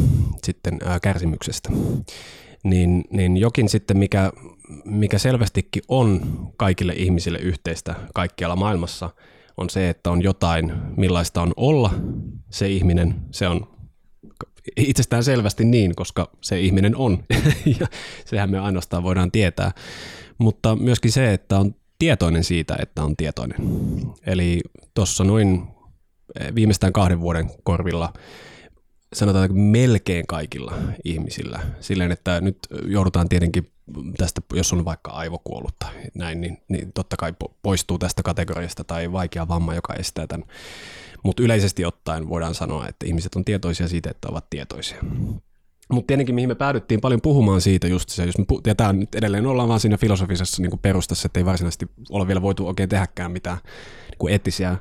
[0.44, 1.70] sitten ää, kärsimyksestä.
[2.64, 4.32] Niin, niin jokin sitten, mikä,
[4.84, 6.20] mikä selvästikin on
[6.56, 9.10] kaikille ihmisille yhteistä kaikkialla maailmassa,
[9.56, 11.90] on se, että on jotain, millaista on olla
[12.50, 13.14] se ihminen.
[13.30, 13.66] Se on
[14.76, 17.24] itsestään selvästi niin, koska se ihminen on.
[17.80, 17.86] ja
[18.24, 19.72] sehän me ainoastaan voidaan tietää.
[20.38, 23.58] Mutta myöskin se, että on tietoinen siitä, että on tietoinen.
[24.26, 24.60] Eli
[24.94, 25.62] tuossa noin
[26.54, 28.12] viimeistään kahden vuoden korvilla
[29.12, 31.60] sanotaan että melkein kaikilla ihmisillä.
[31.80, 33.72] Silleen, että nyt joudutaan tietenkin
[34.18, 39.12] tästä, jos on vaikka aivokuollut tai näin, niin, niin totta kai poistuu tästä kategoriasta tai
[39.12, 40.48] vaikea vamma, joka estää tämän.
[41.22, 44.98] Mutta yleisesti ottaen voidaan sanoa, että ihmiset on tietoisia siitä, että ovat tietoisia.
[45.92, 48.92] Mutta tietenkin mihin me päädyttiin paljon puhumaan siitä just se, jos me pu- ja tämä
[48.92, 52.88] nyt edelleen ollaan vaan siinä filosofisessa niin perustassa, että ei varsinaisesti ole vielä voitu oikein
[52.88, 53.58] tehdäkään mitään
[54.20, 54.76] niin eettisiä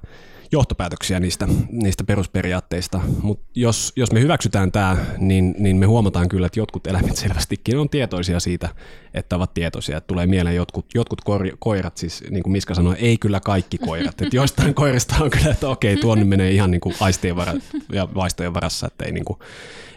[0.52, 3.02] johtopäätöksiä niistä, niistä perusperiaatteista.
[3.22, 7.78] Mutta jos, jos me hyväksytään tämä, niin, niin me huomataan kyllä, että jotkut eläimet selvästikin
[7.78, 8.70] on tietoisia siitä,
[9.14, 9.98] että ovat tietoisia.
[9.98, 13.78] Että tulee mieleen jotkut, jotkut kor, koirat, siis niin kuin Miska sanoi, ei kyllä kaikki
[13.78, 14.22] koirat.
[14.22, 17.54] Että joistain koirista on kyllä, että okei, tuonne menee ihan niin kuin aistien vara,
[17.92, 19.40] ja vaistojen varassa, että ei, niin kuin,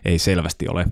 [0.04, 0.86] ei selvästi ole.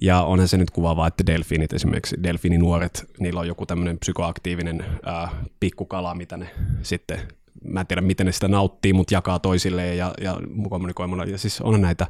[0.00, 5.28] Ja onhan se nyt kuvaavaa, että delfiinit esimerkiksi, delfiininuoret, niillä on joku tämmöinen psykoaktiivinen ää,
[5.60, 6.50] pikkukala, mitä ne
[6.82, 7.20] sitten
[7.64, 10.40] mä en tiedä miten ne sitä nauttii, mutta jakaa toisilleen ja, ja
[10.70, 11.24] kommunikoimalla.
[11.24, 12.06] Ja siis on näitä,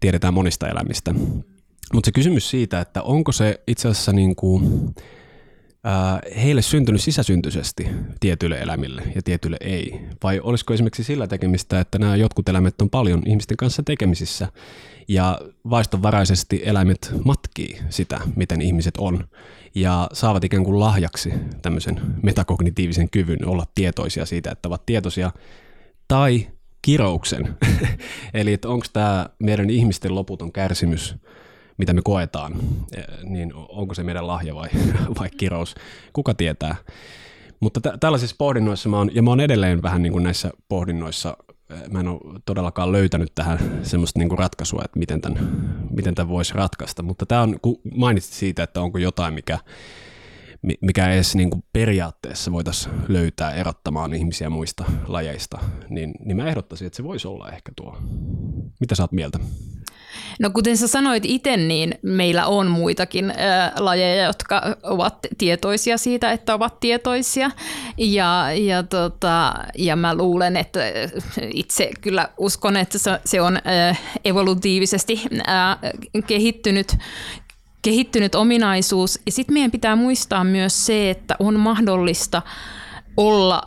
[0.00, 1.14] tiedetään monista elämistä.
[1.92, 4.94] Mutta se kysymys siitä, että onko se itse asiassa niin kuin,
[6.42, 7.86] heille syntynyt sisäsyntyisesti
[8.20, 10.00] tietyille elämille ja tietyille ei?
[10.22, 14.48] Vai olisiko esimerkiksi sillä tekemistä, että nämä jotkut eläimet on paljon ihmisten kanssa tekemisissä
[15.08, 15.38] ja
[15.70, 19.28] vaistonvaraisesti eläimet matkii sitä, miten ihmiset on
[19.74, 25.30] ja saavat ikään kuin lahjaksi tämmöisen metakognitiivisen kyvyn olla tietoisia siitä, että ovat tietoisia,
[26.08, 26.46] tai
[26.82, 27.56] kirouksen.
[28.34, 31.16] Eli onko tämä meidän ihmisten loputon kärsimys,
[31.78, 32.54] mitä me koetaan,
[32.96, 34.68] e, niin onko se meidän lahja vai,
[35.18, 35.74] vai kirous,
[36.12, 36.76] kuka tietää.
[37.60, 41.36] Mutta t- tällaisissa pohdinnoissa mä oon, ja mä oon edelleen vähän niin kuin näissä pohdinnoissa
[41.90, 46.28] mä en ole todellakaan löytänyt tähän semmoista niin kuin ratkaisua, että miten tämän, miten tämän
[46.28, 49.58] voisi ratkaista, mutta tämä on, kun mainitsit siitä, että onko jotain, mikä,
[50.80, 56.86] mikä edes niin kuin periaatteessa voitaisiin löytää erottamaan ihmisiä muista lajeista, niin, niin mä ehdottaisin,
[56.86, 57.98] että se voisi olla ehkä tuo.
[58.80, 59.38] Mitä sä oot mieltä?
[60.40, 63.34] No kuten sä sanoit itse, niin meillä on muitakin ä,
[63.78, 67.50] lajeja, jotka ovat tietoisia siitä, että ovat tietoisia.
[67.98, 70.80] Ja, ja, tota, ja mä luulen, että
[71.54, 73.60] itse kyllä uskon, että se on ä,
[74.24, 75.78] evolutiivisesti ä,
[76.26, 76.96] kehittynyt,
[77.84, 79.20] kehittynyt ominaisuus.
[79.26, 82.42] Ja sitten meidän pitää muistaa myös se, että on mahdollista
[83.16, 83.62] olla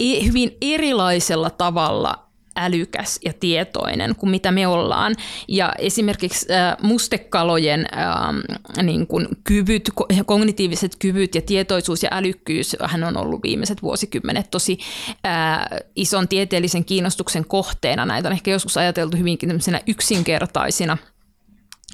[0.00, 5.16] e-, hyvin erilaisella tavalla älykäs ja tietoinen kuin mitä me ollaan.
[5.48, 9.90] Ja esimerkiksi äh, mustekalojen äh, niin kuin kyvyt,
[10.26, 14.78] kognitiiviset kyvyt ja tietoisuus ja älykkyys, hän on ollut viimeiset vuosikymmenet tosi
[15.26, 15.58] äh,
[15.96, 18.06] ison tieteellisen kiinnostuksen kohteena.
[18.06, 20.96] Näitä on ehkä joskus ajateltu hyvinkin yksinkertaisina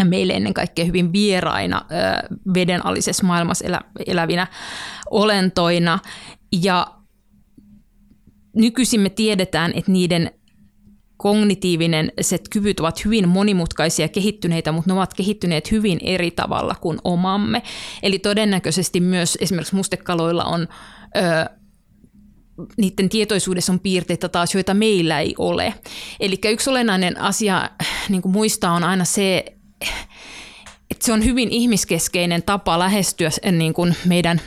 [0.05, 1.87] meille ennen kaikkea hyvin vieraina
[2.55, 4.47] vedenallisessa maailmassa elä, elävinä
[5.11, 5.99] olentoina.
[6.63, 6.87] Ja
[8.57, 10.31] nykyisin me tiedetään, että niiden
[11.17, 16.75] kognitiivinen set kyvyt ovat hyvin monimutkaisia ja kehittyneitä, mutta ne ovat kehittyneet hyvin eri tavalla
[16.81, 17.63] kuin omamme.
[18.03, 20.69] Eli todennäköisesti myös esimerkiksi mustekaloilla on
[21.17, 21.51] ö,
[22.77, 25.75] niiden tietoisuudessa on piirteitä taas, joita meillä ei ole.
[26.21, 27.71] Eli yksi olennainen asia
[28.09, 29.45] niin kuin muistaa on aina se,
[30.91, 34.41] että se on hyvin ihmiskeskeinen tapa lähestyä niin kuin meidän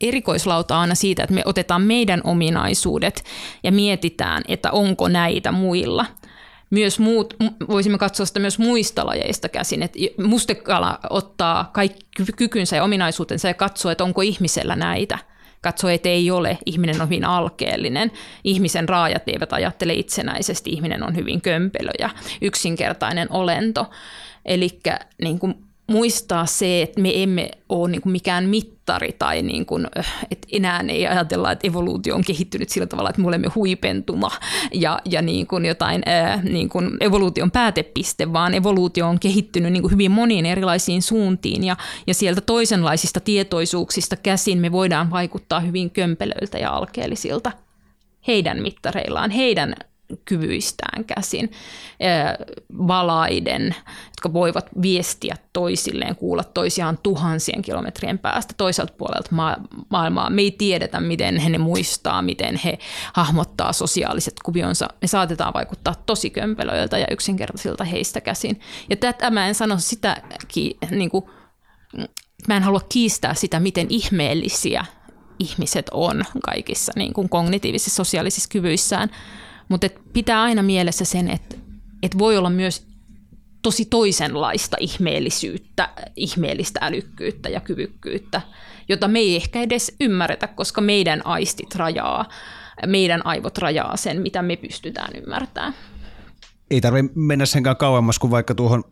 [0.00, 3.24] erikoislauta aina siitä, että me otetaan meidän ominaisuudet
[3.62, 6.06] ja mietitään, että onko näitä muilla.
[6.70, 7.34] Myös muut,
[7.68, 13.54] voisimme katsoa sitä myös muista lajeista käsin, että mustekala ottaa kaikki kykynsä ja ominaisuutensa ja
[13.54, 15.18] katsoo, että onko ihmisellä näitä.
[15.60, 18.12] Katsoo, että ei ole, ihminen on hyvin alkeellinen,
[18.44, 22.10] ihmisen raajat eivät ajattele itsenäisesti, ihminen on hyvin kömpelö ja
[22.42, 23.90] yksinkertainen olento.
[24.50, 24.80] Eli
[25.22, 25.38] niin
[25.90, 29.86] muistaa se, että me emme ole niin kuin mikään mittari tai niin kuin,
[30.30, 34.30] että enää ei ajatella, että evoluutio on kehittynyt sillä tavalla, että me olemme huipentuma
[34.72, 36.02] ja, ja niin kuin jotain
[36.42, 41.76] niin kuin evoluution päätepiste, vaan evoluutio on kehittynyt niin kuin hyvin moniin erilaisiin suuntiin ja,
[42.06, 47.52] ja sieltä toisenlaisista tietoisuuksista käsin me voidaan vaikuttaa hyvin kömpelöiltä ja alkeellisilta
[48.26, 49.74] heidän mittareillaan, heidän
[50.24, 51.52] kyvyistään käsin,
[52.88, 53.74] valaiden,
[54.06, 59.30] jotka voivat viestiä toisilleen, kuulla toisiaan tuhansien kilometrien päästä toiselta puolelta
[59.88, 60.30] maailmaa.
[60.30, 62.78] Me ei tiedetä, miten he ne muistaa, miten he
[63.12, 64.88] hahmottaa sosiaaliset kuvionsa.
[65.02, 68.60] Me saatetaan vaikuttaa tosi kömpelöiltä ja yksinkertaisilta heistä käsin.
[68.90, 70.22] Ja tätä mä en sano sitä,
[70.90, 71.24] niin kuin,
[72.48, 74.84] mä en halua kiistää sitä, miten ihmeellisiä
[75.38, 79.10] ihmiset on kaikissa niin kuin kognitiivisissa sosiaalisissa kyvyissään.
[79.70, 81.56] Mutta pitää aina mielessä sen, että
[82.02, 82.86] et voi olla myös
[83.62, 88.40] tosi toisenlaista ihmeellisyyttä, ihmeellistä älykkyyttä ja kyvykkyyttä,
[88.88, 92.28] jota me ei ehkä edes ymmärretä, koska meidän aistit rajaa,
[92.86, 95.74] meidän aivot rajaa sen, mitä me pystytään ymmärtämään.
[96.70, 98.84] Ei tarvitse mennä senkään kauemmas kuin vaikka tuohon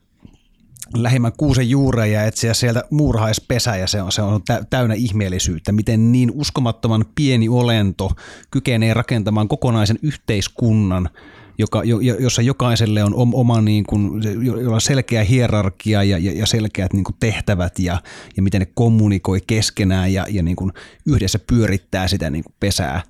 [0.95, 6.13] lähimmän kuusen juureen ja etsiä sieltä muurahaispesä ja se on, se on täynnä ihmeellisyyttä, miten
[6.13, 8.11] niin uskomattoman pieni olento
[8.51, 11.11] kykenee rakentamaan kokonaisen yhteiskunnan,
[11.59, 14.23] joka, jo, jossa jokaiselle on oma niin kuin,
[14.63, 18.03] jolla selkeä hierarkia ja, ja, ja selkeät niin kuin tehtävät ja,
[18.37, 20.73] ja miten ne kommunikoi keskenään ja, ja niin kuin
[21.07, 23.03] yhdessä pyörittää sitä niin kuin pesää.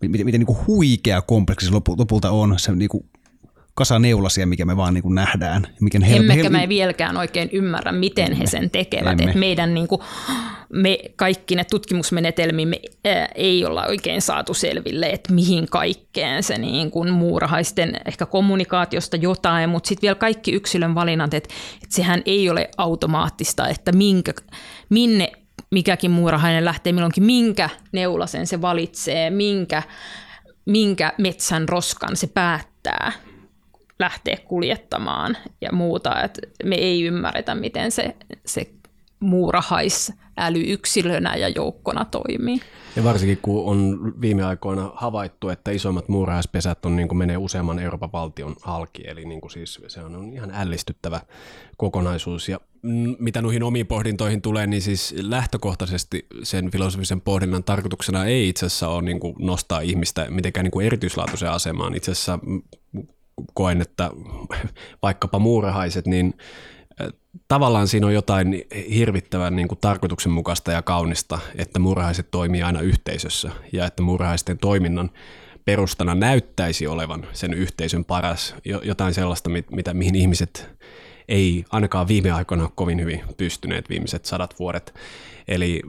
[0.00, 2.58] Miten, miten niin kuin huikea kompleksi se lopulta on.
[2.58, 3.04] Se niin kuin
[3.76, 5.66] kasa neulasia, mikä me vaan niin kuin nähdään.
[5.80, 9.20] Mikä hel- Emmekä hel- me vieläkään oikein ymmärrä, miten emme, he sen tekevät.
[9.20, 10.00] Et meidän niin kuin,
[10.72, 12.80] me kaikki ne tutkimusmenetelmimme
[13.34, 19.70] ei olla oikein saatu selville, että mihin kaikkeen se niin kuin muurahaisten ehkä kommunikaatiosta jotain,
[19.70, 24.32] mutta sitten vielä kaikki yksilön valinnat, että, että sehän ei ole automaattista, että minkä,
[24.88, 25.32] minne
[25.70, 29.82] mikäkin muurahainen lähtee milloinkin, minkä neulasen se valitsee, minkä,
[30.66, 33.12] minkä metsän roskan se päättää
[33.98, 36.22] lähteä kuljettamaan ja muuta.
[36.22, 38.70] Et me ei ymmärretä, miten se, se
[39.20, 42.60] muurahais äly yksilönä ja joukkona toimii.
[42.96, 47.78] Ja varsinkin kun on viime aikoina havaittu, että isommat muurahaispesät on, niin kuin menee useamman
[47.78, 51.20] Euroopan valtion halki, eli niin kuin siis se on ihan ällistyttävä
[51.76, 52.48] kokonaisuus.
[52.48, 52.60] Ja
[53.18, 58.88] mitä noihin omiin pohdintoihin tulee, niin siis lähtökohtaisesti sen filosofisen pohdinnan tarkoituksena ei itse asiassa
[58.88, 61.94] ole niin kuin nostaa ihmistä mitenkään niin kuin erityislaatuiseen asemaan.
[61.94, 62.38] Itse asiassa
[63.54, 64.10] koen, että
[65.02, 66.34] vaikkapa muurahaiset, niin
[67.48, 68.62] tavallaan siinä on jotain
[68.94, 75.10] hirvittävän niin kuin tarkoituksenmukaista ja kaunista, että muurahaiset toimii aina yhteisössä ja että muurahaisten toiminnan
[75.64, 80.70] perustana näyttäisi olevan sen yhteisön paras, jotain sellaista, mitä, mihin ihmiset
[81.28, 84.94] ei ainakaan viime aikoina kovin hyvin pystyneet viimeiset sadat vuodet.
[85.48, 85.82] Eli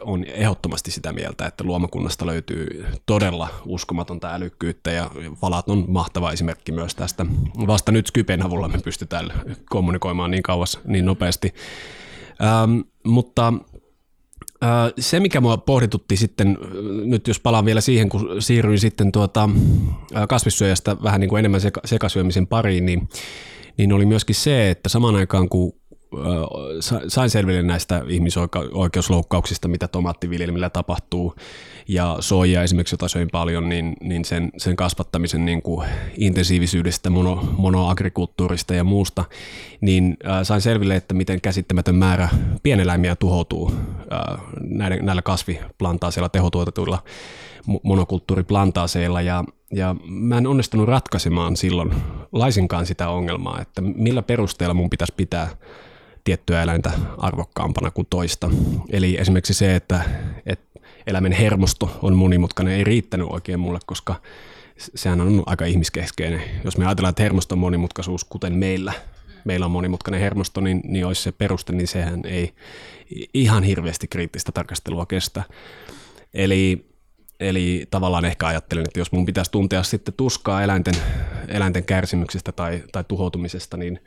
[0.00, 5.10] on ehdottomasti sitä mieltä, että luomakunnasta löytyy todella uskomatonta älykkyyttä ja
[5.42, 7.26] Valat on mahtava esimerkki myös tästä.
[7.66, 9.32] Vasta nyt Skypen avulla me pystytään
[9.70, 11.54] kommunikoimaan niin kauas, niin nopeasti.
[12.42, 13.52] Ähm, mutta
[14.98, 16.58] se, mikä mua pohditutti sitten,
[17.04, 19.50] nyt jos palaan vielä siihen, kun siirryin sitten tuota
[20.28, 23.08] kasvissyöjästä vähän niin kuin enemmän sekasyömisen pariin, niin,
[23.76, 25.79] niin oli myöskin se, että samaan aikaan kun
[27.08, 31.34] sain selville näistä ihmisoikeusloukkauksista, mitä tomaattiviljelmillä tapahtuu,
[31.88, 37.48] ja soijaa esimerkiksi, jota söin paljon, niin, niin sen, sen kasvattamisen niin kuin intensiivisyydestä, mono,
[37.56, 39.24] monoagrikulttuurista ja muusta,
[39.80, 42.28] niin äh, sain selville, että miten käsittämätön määrä
[42.62, 47.02] pieneläimiä tuhoutuu äh, näillä, näillä kasviplantaaseilla, tehotuotetuilla
[47.82, 49.44] monokulttuuriplantaaseilla, ja,
[49.74, 51.92] ja mä en onnistunut ratkaisemaan silloin
[52.32, 55.48] laisinkaan sitä ongelmaa, että millä perusteella mun pitäisi pitää
[56.24, 58.50] tiettyä eläintä arvokkaampana kuin toista.
[58.90, 60.00] Eli esimerkiksi se, että,
[60.46, 64.14] että eläimen hermosto on monimutkainen, ei riittänyt oikein mulle, koska
[64.94, 66.42] sehän on aika ihmiskeskeinen.
[66.64, 68.92] Jos me ajatellaan, että hermoston monimutkaisuus, kuten meillä,
[69.44, 72.54] meillä on monimutkainen hermosto, niin, niin olisi se peruste, niin sehän ei
[73.34, 75.42] ihan hirveästi kriittistä tarkastelua kestä.
[76.34, 76.86] Eli,
[77.40, 80.94] eli tavallaan ehkä ajattelen, että jos mun pitäisi tuntea sitten tuskaa eläinten,
[81.48, 84.00] eläinten kärsimyksestä tai, tai tuhoutumisesta, niin,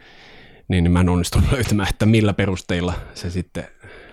[0.68, 3.68] niin mä en onnistunut löytämään, että millä perusteilla se sitten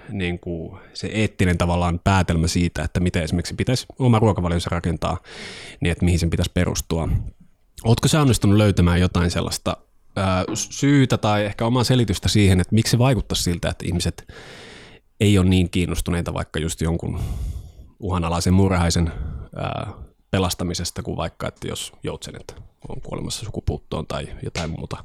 [0.09, 5.19] niin kuin se eettinen tavallaan päätelmä siitä, että miten esimerkiksi pitäisi oma ruokavalionsa rakentaa,
[5.81, 7.09] niin että mihin sen pitäisi perustua.
[7.85, 9.77] Oletko sä onnistunut löytämään jotain sellaista
[10.17, 14.33] ää, syytä tai ehkä omaa selitystä siihen, että miksi se vaikuttaisi siltä, että ihmiset
[15.21, 17.21] ei ole niin kiinnostuneita vaikka just jonkun
[18.01, 19.13] uhanalaisen murhaisen
[19.57, 19.93] ää,
[20.31, 22.55] pelastamisesta kuin vaikka, että jos joutsenet
[22.89, 25.05] on kuolemassa sukupuuttoon tai jotain muuta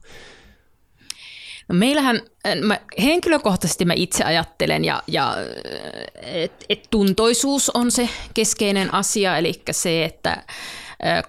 [1.67, 2.21] No meillähän,
[2.61, 5.35] mä, henkilökohtaisesti mä itse ajattelen, ja, ja
[6.21, 10.43] että et tuntoisuus on se keskeinen asia, eli se, että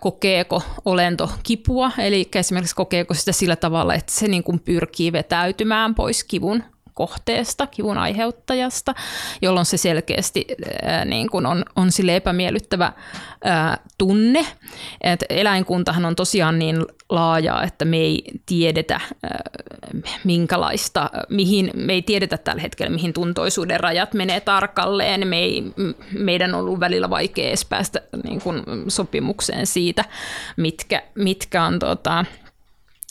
[0.00, 5.94] kokeeko olento kipua, eli esimerkiksi kokeeko sitä sillä tavalla, että se niin kuin pyrkii vetäytymään
[5.94, 6.62] pois kivun
[6.96, 8.94] kohteesta, kivun aiheuttajasta,
[9.42, 10.44] jolloin se selkeästi
[10.82, 12.92] ää, niin kuin on, on sille epämiellyttävä
[13.44, 14.46] ää, tunne.
[15.00, 19.40] Et eläinkuntahan on tosiaan niin laajaa, että me ei tiedetä ää,
[20.24, 25.28] minkälaista, mihin, me ei tiedetä tällä hetkellä, mihin tuntoisuuden rajat menee tarkalleen.
[25.28, 25.64] Me ei,
[26.18, 30.04] meidän on ollut välillä vaikea edes päästä niin kuin sopimukseen siitä,
[30.56, 32.24] mitkä, mitkä on tota,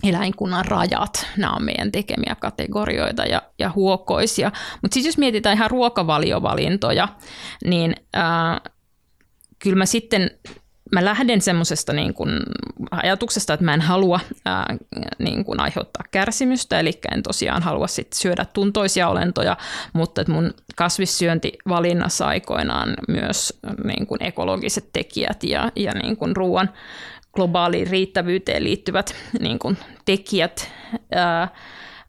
[0.05, 1.27] eläinkunnan rajat.
[1.37, 4.51] Nämä on meidän tekemiä kategorioita ja, ja huokoisia.
[4.81, 7.07] Mutta siis jos mietitään ihan ruokavaliovalintoja,
[7.65, 8.61] niin ää,
[9.59, 10.31] kyllä mä sitten
[10.91, 12.13] mä lähden semmoisesta niin
[12.91, 14.75] ajatuksesta, että mä en halua ää,
[15.19, 19.57] niin kuin aiheuttaa kärsimystä, eli en tosiaan halua sit syödä tuntoisia olentoja,
[19.93, 26.69] mutta että mun kasvissyöntivalinnassa aikoinaan myös niin kuin ekologiset tekijät ja, ja niin kuin ruoan
[27.35, 30.71] globaaliin riittävyyteen liittyvät niin kuin tekijät
[31.15, 31.47] ää,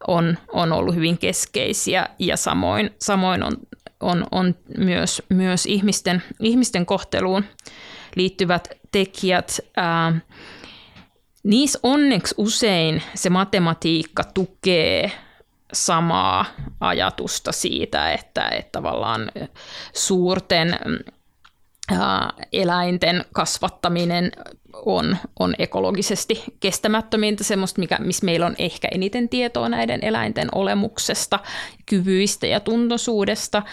[0.07, 3.53] on, on ollut hyvin keskeisiä ja samoin, samoin on,
[3.99, 7.43] on, on myös, myös ihmisten, ihmisten kohteluun
[8.15, 9.59] liittyvät tekijät.
[9.77, 10.19] Ää,
[11.43, 15.11] niissä onneksi usein se matematiikka tukee
[15.73, 16.45] samaa
[16.79, 19.31] ajatusta siitä, että, että tavallaan
[19.93, 20.79] suurten
[22.53, 24.31] eläinten kasvattaminen
[24.85, 31.39] on, on ekologisesti kestämättömintä, semmoista, mikä, missä meillä on ehkä eniten tietoa näiden eläinten olemuksesta,
[31.85, 33.63] kyvyistä ja tuntosuudesta,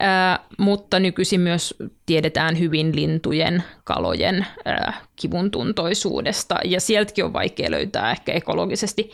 [0.00, 1.74] ää, mutta nykyisin myös
[2.06, 9.10] tiedetään hyvin lintujen, kalojen ää, kivun tuntoisuudesta, ja sieltäkin on vaikea löytää ehkä ekologisesti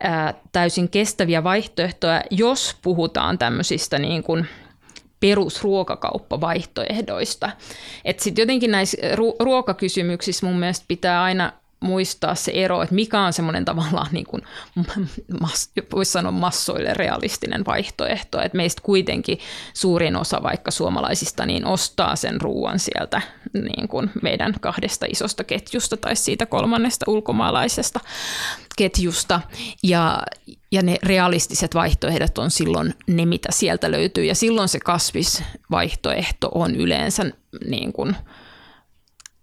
[0.00, 4.46] ää, täysin kestäviä vaihtoehtoja, jos puhutaan tämmöisistä niin kuin
[5.20, 7.50] perusruokakauppavaihtoehdoista.
[8.04, 8.96] Että sitten jotenkin näissä
[9.40, 14.42] ruokakysymyksissä mun mielestä pitää aina muistaa se ero, että mikä on semmoinen tavallaan, niin kuin,
[15.94, 19.38] voisi sanoa massoille realistinen vaihtoehto, että meistä kuitenkin
[19.74, 25.96] suurin osa vaikka suomalaisista niin ostaa sen ruoan sieltä niin kuin meidän kahdesta isosta ketjusta
[25.96, 28.00] tai siitä kolmannesta ulkomaalaisesta
[28.76, 29.40] ketjusta
[29.82, 30.22] ja,
[30.72, 36.76] ja ne realistiset vaihtoehdot on silloin ne, mitä sieltä löytyy ja silloin se kasvisvaihtoehto on
[36.76, 37.24] yleensä
[37.64, 38.16] niin kuin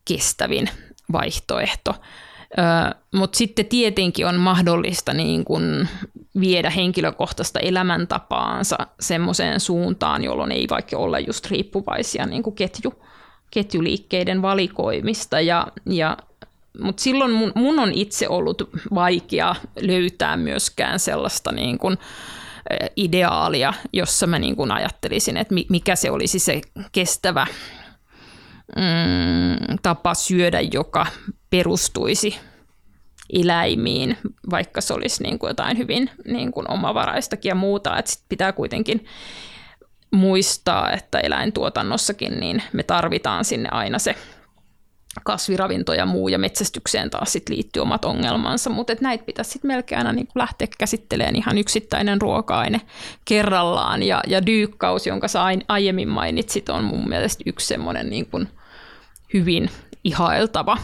[0.06, 0.70] kestävin
[1.12, 1.96] vaihtoehto.
[3.14, 5.88] Mutta sitten tietenkin on mahdollista niin kun
[6.40, 12.94] viedä henkilökohtaista elämäntapaansa semmoiseen suuntaan, jolloin ei vaikka olla just riippuvaisia niin ketju,
[13.52, 15.40] ketjuliikkeiden valikoimista.
[15.40, 16.18] Ja, ja,
[16.80, 21.98] mutta silloin mun, mun on itse ollut vaikea löytää myöskään sellaista niin kun,
[22.96, 27.48] ideaalia, jossa mä niin kun ajattelisin, että mikä se olisi se kestävä
[28.76, 31.06] mm, tapa syödä, joka
[31.56, 32.40] perustuisi
[33.34, 34.18] eläimiin,
[34.50, 37.98] vaikka se olisi niin kuin jotain hyvin niin kuin omavaraistakin ja muuta.
[37.98, 39.06] Että sit pitää kuitenkin
[40.12, 44.16] muistaa, että eläintuotannossakin niin me tarvitaan sinne aina se
[45.24, 50.00] kasviravinto ja muu, ja metsästykseen taas sit liittyy omat ongelmansa, mutta näitä pitäisi sitten melkein
[50.00, 52.82] aina niin lähteä käsittelemään ihan yksittäinen ruoka-aine
[53.26, 58.28] kerrallaan, ja, ja dyykkaus, jonka sä aiemmin mainitsit, on mun mielestä yksi semmoinen niin
[59.34, 59.70] hyvin
[60.04, 60.78] ihailtava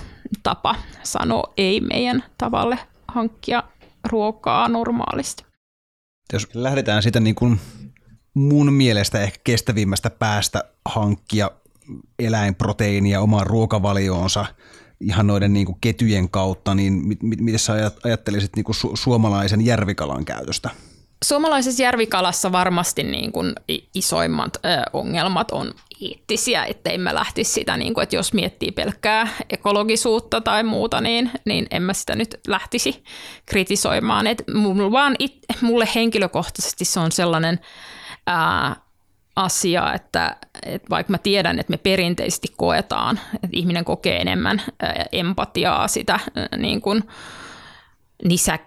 [0.44, 3.64] tapa sanoa ei meidän tavalle hankkia
[4.10, 5.46] ruokaa normaalisti.
[6.34, 7.60] Jos lähdetään sitä niin kuin
[8.34, 11.52] mun mielestä ehkä kestävimmästä päästä hankkia
[12.20, 14.46] eläinproteiinia omaan ruokavalioonsa
[15.00, 20.26] ihan noiden niin kuin ketjujen kautta, niin miten sä ajattelisit niin kuin su- suomalaisen järvikalan
[20.26, 20.70] käytöstä?
[21.26, 23.54] Suomalaisessa järvikalassa varmasti niin kuin
[23.94, 24.60] isoimmat ö,
[24.94, 30.64] ongelmat on eettisiä, ettei mä lähtisi sitä, niin kuin, että jos miettii pelkkää ekologisuutta tai
[30.64, 33.04] muuta, niin, niin en mä sitä nyt lähtisi
[33.46, 34.28] kritisoimaan.
[34.28, 37.60] Et mulle, vaan it, mulle henkilökohtaisesti se on sellainen
[38.28, 38.76] ää,
[39.36, 45.06] asia, että, että vaikka mä tiedän, että me perinteisesti koetaan, että ihminen kokee enemmän ää,
[45.12, 47.04] empatiaa sitä ää, niin kuin,
[48.24, 48.60] nisä,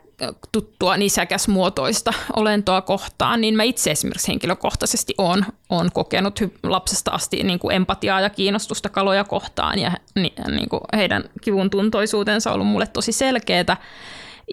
[0.52, 7.58] tuttua nisäkäsmuotoista olentoa kohtaan, niin mä itse esimerkiksi henkilökohtaisesti olen, olen kokenut lapsesta asti niin
[7.58, 12.86] kuin empatiaa ja kiinnostusta kaloja kohtaan ja niin kuin heidän kivun tuntoisuutensa on ollut mulle
[12.86, 13.76] tosi selkeää.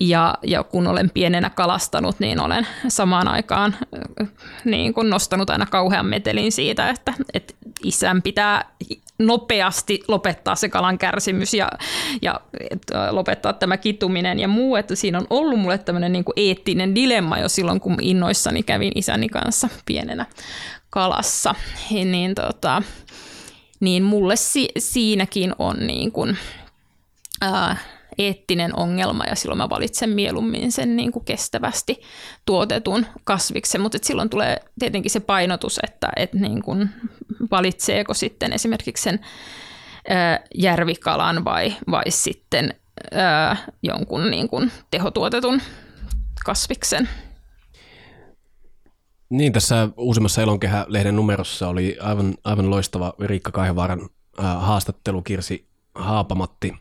[0.01, 3.75] Ja, ja kun olen pienenä kalastanut, niin olen samaan aikaan
[4.65, 8.65] niin kun nostanut aina kauhean metelin siitä, että, että isän pitää
[9.19, 11.69] nopeasti lopettaa se kalan kärsimys ja,
[12.21, 12.39] ja
[13.11, 14.75] lopettaa tämä kituminen ja muu.
[14.75, 19.29] Että siinä on ollut mulle tämmöinen niin eettinen dilemma jo silloin, kun innoissani kävin isäni
[19.29, 20.25] kanssa pienenä
[20.89, 21.55] kalassa.
[21.89, 22.83] Niin, tota,
[23.79, 26.37] niin mulle si- siinäkin on niin kuin,
[27.41, 27.77] ää,
[28.17, 32.01] eettinen ongelma ja silloin mä valitsen mieluummin sen niin kuin kestävästi
[32.45, 36.89] tuotetun kasviksen, mutta silloin tulee tietenkin se painotus, että et niin kuin
[37.51, 39.19] valitseeko sitten esimerkiksi sen
[40.09, 42.73] ää, järvikalan vai, vai sitten
[43.11, 45.61] ää, jonkun niin kuin tehotuotetun
[46.45, 47.09] kasviksen.
[49.29, 56.73] Niin, tässä uusimmassa Elonkehä-lehden numerossa oli aivan, aivan loistava Riikka Kaihevaaran haastattelu Kirsi Haapamatti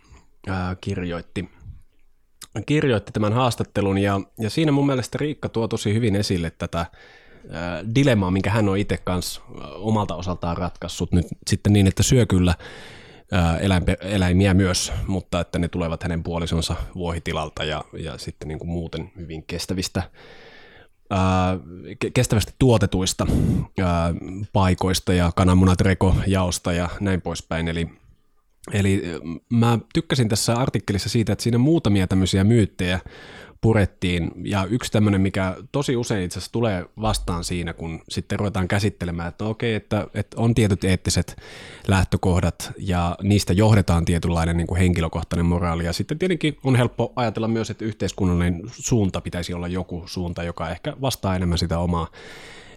[0.81, 1.49] kirjoitti
[2.67, 6.87] kirjoitti tämän haastattelun ja, ja siinä mun mielestä Riikka tuo tosi hyvin esille tätä
[7.95, 9.41] dilemmaa, minkä hän on itse kanssa
[9.75, 12.55] omalta osaltaan ratkaissut nyt sitten niin, että syö kyllä
[14.01, 19.13] eläimiä myös, mutta että ne tulevat hänen puolisonsa vuohitilalta ja, ja sitten niin kuin muuten
[19.17, 20.03] hyvin kestävistä
[22.15, 23.27] kestävästi tuotetuista
[24.53, 27.69] paikoista ja kananmunat rekojaosta ja näin poispäin.
[27.69, 27.89] Eli,
[28.73, 29.03] eli
[29.51, 33.01] mä tykkäsin tässä artikkelissa siitä, että siinä muutamia tämmöisiä myyttejä
[33.61, 34.31] purettiin.
[34.45, 39.29] Ja yksi tämmöinen, mikä tosi usein itse asiassa tulee vastaan siinä, kun sitten ruvetaan käsittelemään,
[39.29, 41.37] että okei, että, että on tietyt eettiset
[41.89, 45.85] lähtökohdat ja niistä johdetaan tietynlainen niin kuin henkilökohtainen moraali.
[45.85, 50.71] Ja sitten tietenkin on helppo ajatella myös, että yhteiskunnallinen suunta pitäisi olla joku suunta, joka
[50.71, 52.09] ehkä vastaa enemmän sitä omaa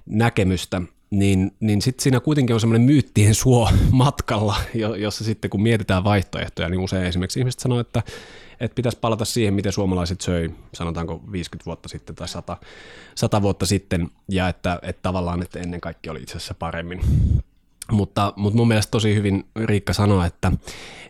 [0.05, 0.81] näkemystä
[1.19, 4.55] niin, niin sitten siinä kuitenkin on semmoinen myyttien suo matkalla,
[4.97, 8.03] jossa sitten kun mietitään vaihtoehtoja, niin usein esimerkiksi ihmiset sanoo, että
[8.59, 12.57] että pitäisi palata siihen, miten suomalaiset söi, sanotaanko 50 vuotta sitten tai 100,
[13.15, 17.01] 100 vuotta sitten, ja että, että tavallaan että ennen kaikkea oli itse asiassa paremmin.
[17.91, 20.51] Mutta, mutta mun mielestä tosi hyvin Riikka sanoi, että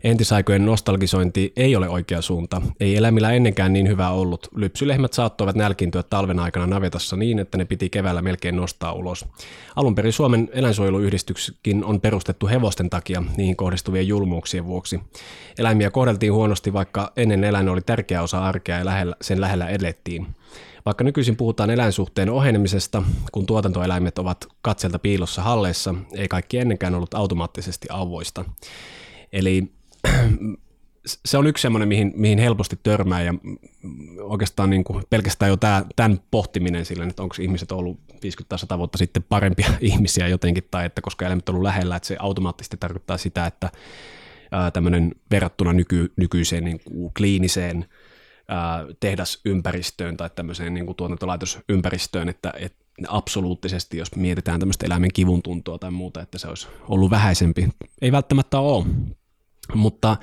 [0.04, 2.62] entisaikojen nostalgisointi ei ole oikea suunta.
[2.80, 4.48] Ei eläimillä ennenkään niin hyvää ollut.
[4.56, 9.26] Lypsylehmät saattoivat nälkiintyä talven aikana navetassa niin, että ne piti keväällä melkein nostaa ulos.
[9.76, 15.00] Alun perin Suomen eläinsuojeluyhdistyskin on perustettu hevosten takia niihin kohdistuvien julmuuksien vuoksi.
[15.58, 20.28] Eläimiä kohdeltiin huonosti, vaikka ennen eläin oli tärkeä osa arkea ja lähellä, sen lähellä elettiin.
[20.86, 27.14] Vaikka nykyisin puhutaan eläinsuhteen ohenemisesta, kun tuotantoeläimet ovat katselta piilossa halleissa, ei kaikki ennenkään ollut
[27.14, 28.46] automaattisesti auvoista.
[29.34, 29.64] Eli
[31.26, 33.34] se on yksi semmoinen, mihin, mihin helposti törmää ja
[34.20, 38.60] oikeastaan niin kuin pelkästään jo tämä, tämän pohtiminen sille, että onko ihmiset ollut 50 tai
[38.60, 42.16] 100 vuotta sitten parempia ihmisiä jotenkin tai että koska eläimet on ollut lähellä, että se
[42.20, 43.72] automaattisesti tarkoittaa sitä, että
[44.74, 47.86] tämmöinen verrattuna nyky, nykyiseen niin kuin kliiniseen
[49.00, 55.78] tehdasympäristöön tai tämmöiseen niin kuin tuotantolaitosympäristöön, että, että absoluuttisesti, jos mietitään tämmöistä eläimen kivun tuntua
[55.78, 57.70] tai muuta, että se olisi ollut vähäisempi.
[58.02, 58.86] Ei välttämättä ole.
[59.74, 60.18] Mutta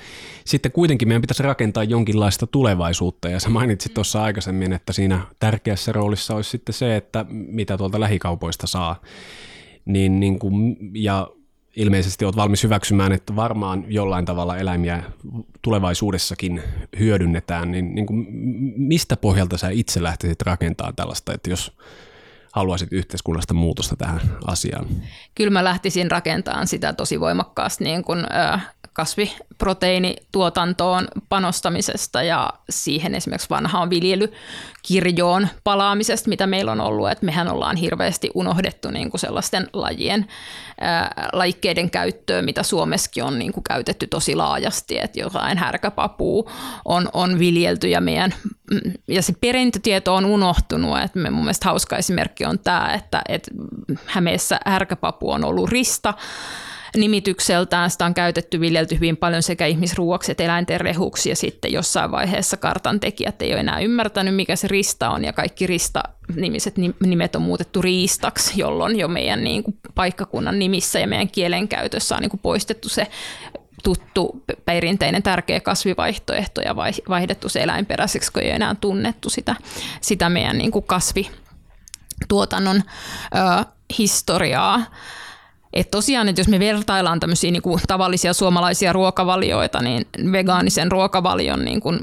[0.45, 5.91] sitten kuitenkin meidän pitäisi rakentaa jonkinlaista tulevaisuutta, ja sä mainitsit tuossa aikaisemmin, että siinä tärkeässä
[5.91, 9.01] roolissa olisi sitten se, että mitä tuolta lähikaupoista saa.
[9.85, 11.29] Niin, niin kuin, ja
[11.75, 15.03] ilmeisesti olet valmis hyväksymään, että varmaan jollain tavalla eläimiä
[15.61, 16.63] tulevaisuudessakin
[16.99, 18.27] hyödynnetään, niin, niin kuin
[18.77, 21.77] mistä pohjalta sä itse lähtisit rakentamaan tällaista, että jos
[22.51, 24.85] haluaisit yhteiskunnasta muutosta tähän asiaan?
[25.35, 33.49] Kyllä mä lähtisin rakentamaan sitä tosi voimakkaasti niin kuin, äh, kasviproteiinituotantoon panostamisesta ja siihen esimerkiksi
[33.49, 37.09] vanhaan viljelykirjoon palaamisesta, mitä meillä on ollut.
[37.09, 40.27] Että mehän ollaan hirveästi unohdettu niin kuin sellaisten lajien,
[40.81, 46.51] ää, lajikkeiden käyttöä, mitä Suomessakin on niin kuin käytetty tosi laajasti, että jotain härkäpapua
[46.85, 48.33] on, on viljelty ja meidän
[48.71, 53.21] mm, ja se perintötieto on unohtunut, että me mun mielestä hauska esimerkki on tämä, että,
[53.29, 53.51] että
[54.05, 56.13] Hämeessä härkäpapu on ollut rista,
[56.97, 57.91] nimitykseltään.
[57.91, 62.57] Sitä on käytetty, viljelty hyvin paljon sekä ihmisruuaksi että eläinten rehuksi ja sitten jossain vaiheessa
[62.57, 66.03] kartan tekijät ei ole enää ymmärtänyt, mikä se rista on ja kaikki rista
[66.35, 66.75] nimiset
[67.05, 72.21] nimet on muutettu riistaksi, jolloin jo meidän niin kuin, paikkakunnan nimissä ja meidän kielenkäytössä on
[72.21, 73.07] niin kuin, poistettu se
[73.83, 76.75] tuttu perinteinen tärkeä kasvivaihtoehto ja
[77.09, 79.55] vaihdettu se eläinperäiseksi, kun ei enää tunnettu sitä,
[80.01, 83.65] sitä meidän niin kuin kasvituotannon ö,
[83.97, 84.85] historiaa.
[85.73, 91.65] Et tosiaan, että jos me vertaillaan tämmöisiä niin kuin tavallisia suomalaisia ruokavalioita, niin vegaanisen ruokavalion
[91.65, 91.99] niin kuin,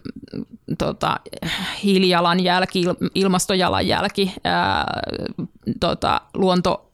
[0.79, 1.21] tota,
[1.83, 5.01] hiilijalanjälki, ilmastojalanjälki, ää,
[5.81, 6.91] tota, luonto,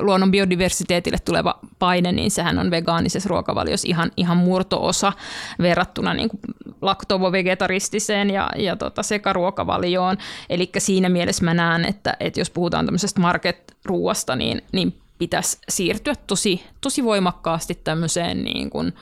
[0.00, 5.12] luonnon biodiversiteetille tuleva paine, niin sehän on vegaanisessa ruokavaliossa ihan, ihan murtoosa
[5.58, 6.28] verrattuna niin
[6.82, 10.16] laktovo-vegetaristiseen ja, ja tota sekaruokavalioon.
[10.50, 16.14] Eli siinä mielessä mä näen, että, että jos puhutaan tämmöisestä market-ruuasta, niin, niin pitäisi siirtyä
[16.26, 18.92] tosi, tosi voimakkaasti tämmöiseen niin kuin,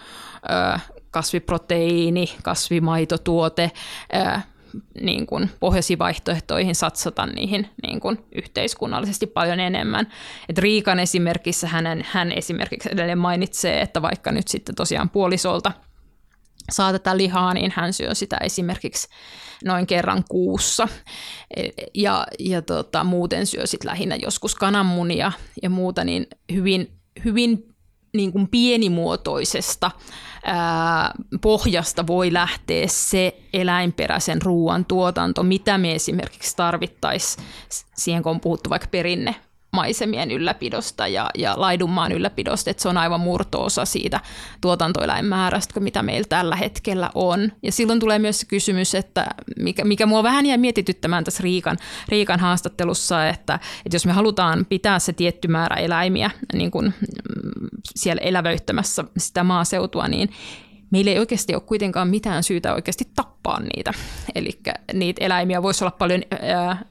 [0.74, 0.78] ö,
[1.10, 3.70] kasviproteiini, kasvimaitotuote,
[4.14, 4.40] ö,
[5.00, 10.06] niin kuin pohjaisiin vaihtoehtoihin satsata niihin niin kuin yhteiskunnallisesti paljon enemmän.
[10.48, 15.72] Et Riikan esimerkissä hänen, hän esimerkiksi edelleen mainitsee, että vaikka nyt sitten tosiaan puolisolta
[16.70, 19.08] saa tätä lihaa, niin hän syö sitä esimerkiksi
[19.64, 20.88] noin kerran kuussa.
[21.56, 26.92] E, ja, ja tota, muuten syö sit lähinnä joskus kananmunia ja muuta, niin hyvin,
[27.24, 27.74] hyvin
[28.12, 29.90] niin kuin pienimuotoisesta
[30.44, 37.44] ää, pohjasta voi lähteä se eläinperäisen ruoan tuotanto, mitä me esimerkiksi tarvittaisiin
[37.96, 39.34] siihen, kun on puhuttu vaikka perinne
[39.72, 44.20] maisemien ylläpidosta ja, ja laidunmaan ylläpidosta, että se on aivan murtoosa siitä
[44.60, 47.52] tuotantoeläinmäärästä, mitä meillä tällä hetkellä on.
[47.62, 49.26] Ja silloin tulee myös se kysymys, että
[49.58, 51.76] mikä, mikä mua vähän jäi mietityttämään tässä Riikan,
[52.08, 53.54] Riikan haastattelussa, että,
[53.86, 59.44] että jos me halutaan pitää se tietty määrä eläimiä niin kuin mm, siellä elävöittämässä sitä
[59.44, 60.30] maaseutua, niin
[60.90, 63.92] meillä ei oikeasti ole kuitenkaan mitään syytä oikeasti tappaa niitä.
[64.34, 64.60] Eli
[64.92, 66.84] niitä eläimiä voisi olla paljon ää,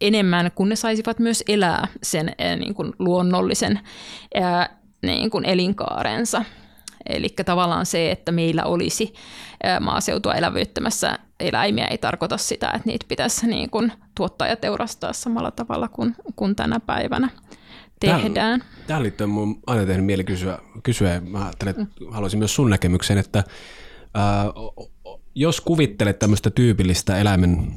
[0.00, 3.80] enemmän, kun ne saisivat myös elää sen ää, niin kuin luonnollisen
[4.34, 6.44] ää, niin kuin elinkaarensa.
[7.08, 9.14] Eli tavallaan se, että meillä olisi
[9.80, 15.50] maaseutua elävöittämässä eläimiä, ei tarkoita sitä, että niitä pitäisi niin kuin tuottaa ja teurastaa samalla
[15.50, 17.28] tavalla kuin, kuin tänä päivänä
[18.00, 18.34] tehdään.
[18.34, 21.86] Tähän, tähän liittyen mun aina tehnyt mieli kysyä, kysyä mä että mm.
[22.10, 23.44] haluaisin myös sun näkemyksen, että
[24.14, 24.44] ää,
[25.34, 27.74] jos kuvittelet tämmöistä tyypillistä eläimen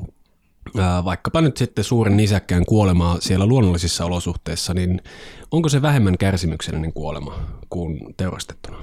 [1.05, 5.01] vaikkapa nyt sitten suuren nisäkkään kuolemaa siellä luonnollisissa olosuhteissa, niin
[5.51, 7.35] onko se vähemmän kärsimyksellinen kuolema
[7.69, 8.77] kuin teurastettuna?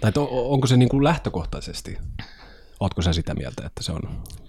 [0.00, 1.98] Tai onko se niin kuin lähtökohtaisesti,
[2.80, 4.00] oletko sä sitä mieltä, että se on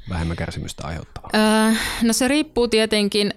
[0.09, 1.29] vähemmän kärsimystä aiheuttava?
[1.35, 1.73] Öö,
[2.03, 3.33] no se riippuu tietenkin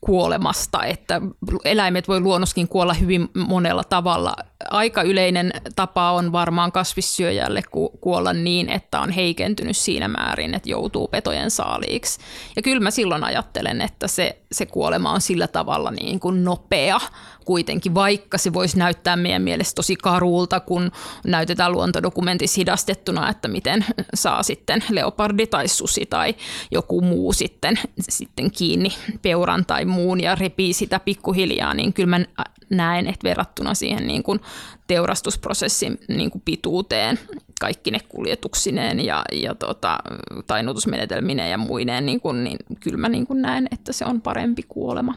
[0.00, 1.20] kuolemasta, että
[1.64, 4.36] eläimet voi luonnoskin kuolla hyvin monella tavalla.
[4.70, 7.62] Aika yleinen tapa on varmaan kasvissyöjälle
[8.00, 12.20] kuolla niin, että on heikentynyt siinä määrin, että joutuu petojen saaliiksi.
[12.56, 17.00] Ja kyllä mä silloin ajattelen, että se, se kuolema on sillä tavalla niin kuin nopea
[17.44, 20.90] kuitenkin, vaikka se voisi näyttää meidän mielestä tosi karulta, kun
[21.26, 23.84] näytetään luontodokumentissa hidastettuna, että miten
[24.14, 26.34] saa sitten leopardi tai susi tai
[26.70, 28.92] joku muu sitten, sitten kiinni
[29.22, 32.24] peuran tai muun ja repii sitä pikkuhiljaa, niin kyllä mä
[32.70, 34.40] näen, että verrattuna siihen niin kuin
[34.86, 37.18] teurastusprosessin niin kuin pituuteen,
[37.60, 39.98] kaikki ne kuljetuksineen ja, ja tota,
[40.46, 44.62] tainnutusmenetelmineen ja muineen, niin, kuin, niin kyllä mä niin kuin näen, että se on parempi
[44.68, 45.14] kuolema.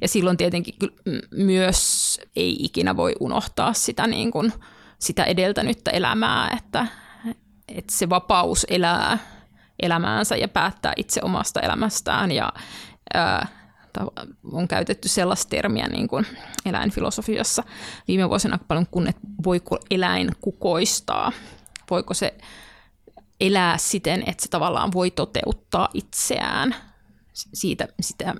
[0.00, 0.74] Ja silloin tietenkin
[1.30, 4.52] myös ei ikinä voi unohtaa sitä, niin kuin,
[4.98, 6.86] sitä edeltänyttä elämää, että,
[7.68, 9.18] että se vapaus elää
[9.82, 12.52] elämäänsä ja päättää itse omasta elämästään ja
[13.14, 13.46] ää,
[14.52, 16.26] on käytetty sellaista termiä niin kuin
[16.66, 17.64] eläinfilosofiassa.
[18.08, 21.32] Viime vuosina paljon kun, että voiko eläin kukoistaa,
[21.90, 22.34] voiko se
[23.40, 26.74] elää siten, että se tavallaan voi toteuttaa itseään?
[27.32, 28.34] Siitä, sitä,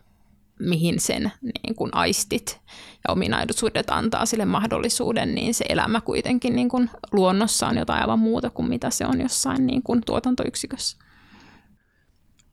[0.59, 2.61] mihin sen niin kuin aistit
[3.09, 8.19] ja ominaisuudet antaa sille mahdollisuuden, niin se elämä kuitenkin niin kuin luonnossa on jotain aivan
[8.19, 11.08] muuta kuin mitä se on jossain niin kuin tuotantoyksikössä.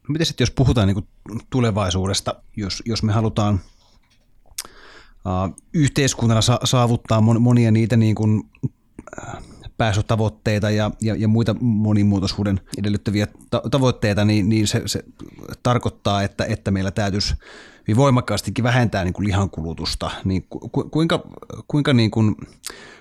[0.08, 1.08] Miten sitten, jos puhutaan niin
[1.50, 3.60] tulevaisuudesta, jos, jos me halutaan
[4.56, 12.60] uh, yhteiskuntana sa- saavuttaa monia niitä niin kuin, uh, päästötavoitteita ja, ja, ja muita monimuotoisuuden
[12.78, 15.04] edellyttäviä ta- tavoitteita, niin, niin se, se
[15.64, 17.36] tarkoittaa, että, että meillä täytyisi
[17.88, 20.12] hyvin voimakkaastikin vähentää niin kuin lihankulutusta.
[20.24, 21.24] Niin ku, kuinka
[21.68, 22.36] kuinka niin kuin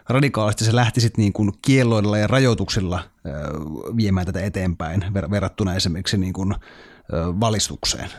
[0.08, 3.02] radikaalisti se lähti niin kuin kielloilla ja rajoituksilla
[3.96, 6.54] viemään tätä eteenpäin verrattuna esimerkiksi niin kuin
[7.12, 8.10] valistukseen?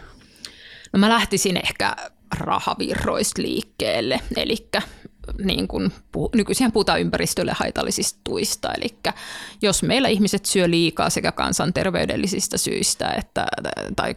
[0.94, 1.96] No mä lähtisin ehkä
[2.40, 4.68] rahavirroista liikkeelle, eli
[5.44, 5.92] niin kuin
[6.36, 8.98] nykyisin puhutaan ympäristölle haitallisista tuista, eli
[9.62, 13.48] jos meillä ihmiset syö liikaa sekä kansanterveydellisistä syistä että,
[13.96, 14.16] tai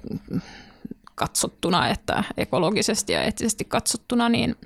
[1.14, 4.56] katsottuna että ekologisesti ja eettisesti katsottuna, niin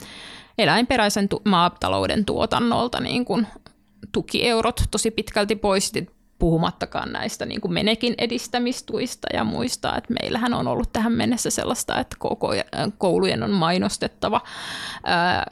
[0.59, 3.47] eläinperäisen tu- maatalouden tuotannolta niin kuin
[4.13, 5.93] tukieurot tosi pitkälti pois,
[6.43, 12.01] puhumattakaan näistä niin kuin menekin edistämistuista ja muista, että meillähän on ollut tähän mennessä sellaista,
[12.01, 12.49] että koko
[12.99, 14.41] koulujen on mainostettava
[15.05, 15.47] ää,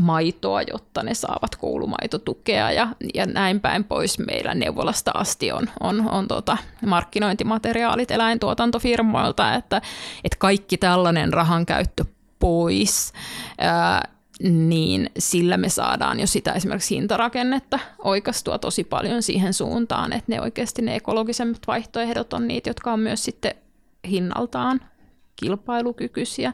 [0.00, 4.18] maitoa, jotta ne saavat koulumaitotukea ja, ja näin päin pois.
[4.18, 6.56] Meillä neuvolasta asti on, on, on tota,
[6.86, 9.82] markkinointimateriaalit eläintuotantofirmoilta, että,
[10.24, 12.04] että kaikki tällainen rahan käyttö
[12.38, 13.12] pois.
[13.58, 20.32] Ää, niin sillä me saadaan jo sitä esimerkiksi hintarakennetta oikeastua tosi paljon siihen suuntaan, että
[20.32, 23.54] ne oikeasti ne ekologisemmat vaihtoehdot on niitä, jotka on myös sitten
[24.08, 24.80] hinnaltaan
[25.36, 26.52] kilpailukykyisiä.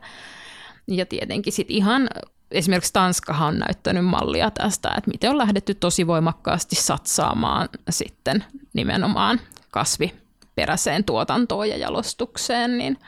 [0.89, 2.09] Ja tietenkin sitten ihan
[2.51, 9.41] esimerkiksi Tanskahan on näyttänyt mallia tästä, että miten on lähdetty tosi voimakkaasti satsaamaan sitten nimenomaan
[9.71, 12.99] kasviperäiseen tuotantoon ja jalostukseen, niin–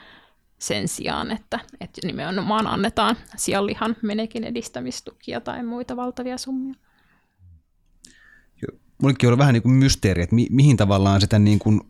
[0.62, 6.74] sen sijaan, että, että nimenomaan annetaan sianlihan menekin edistämistukia tai muita valtavia summia.
[9.02, 11.80] Mullekin on vähän niin kuin mysteeri, että mi, mihin tavallaan sitä niin kuin,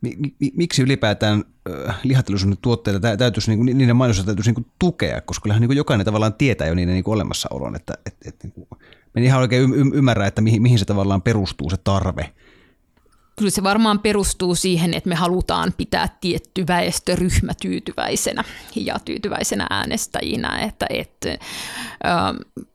[0.00, 1.44] mi, mi, miksi ylipäätään
[1.88, 1.96] äh,
[2.62, 6.04] tuotteita täytyisi, niin kuin, niiden mainosta täytyisi niin kuin tukea, koska kyllähän niin kuin jokainen
[6.04, 8.68] tavallaan tietää jo niiden niin kuin olemassaolon, että et, et, niin kuin,
[9.16, 12.32] en ihan oikein y- ymmärrä, että mihin, mihin se tavallaan perustuu se tarve
[13.42, 18.44] kyllä se varmaan perustuu siihen, että me halutaan pitää tietty väestöryhmä tyytyväisenä
[18.76, 22.66] ja tyytyväisenä äänestäjinä, että, että äh,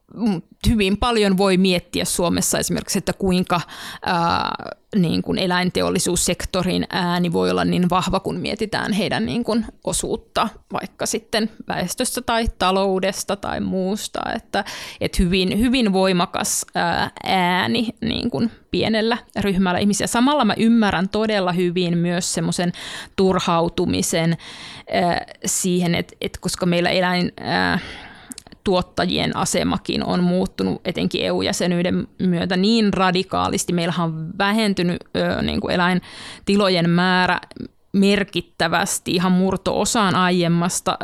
[0.69, 3.61] hyvin paljon voi miettiä Suomessa esimerkiksi, että kuinka
[4.05, 4.55] ää,
[4.95, 11.05] niin kuin eläinteollisuussektorin ääni voi olla niin vahva, kun mietitään heidän niin kuin osuutta vaikka
[11.05, 14.19] sitten väestöstä tai taloudesta tai muusta.
[14.35, 14.63] Että,
[15.01, 20.07] että hyvin, hyvin voimakas ää, ääni niin kuin pienellä ryhmällä ihmisiä.
[20.07, 22.71] Samalla mä ymmärrän todella hyvin myös semmoisen
[23.15, 24.37] turhautumisen
[24.91, 27.31] ää, siihen, että, että koska meillä eläin...
[27.39, 27.79] Ää,
[28.67, 33.73] tuottajien asemakin on muuttunut etenkin EU-jäsenyyden myötä niin radikaalisti.
[33.73, 37.39] Meillähän on vähentynyt ö, niin kuin eläintilojen määrä
[37.93, 40.97] merkittävästi, ihan murto-osaan aiemmasta.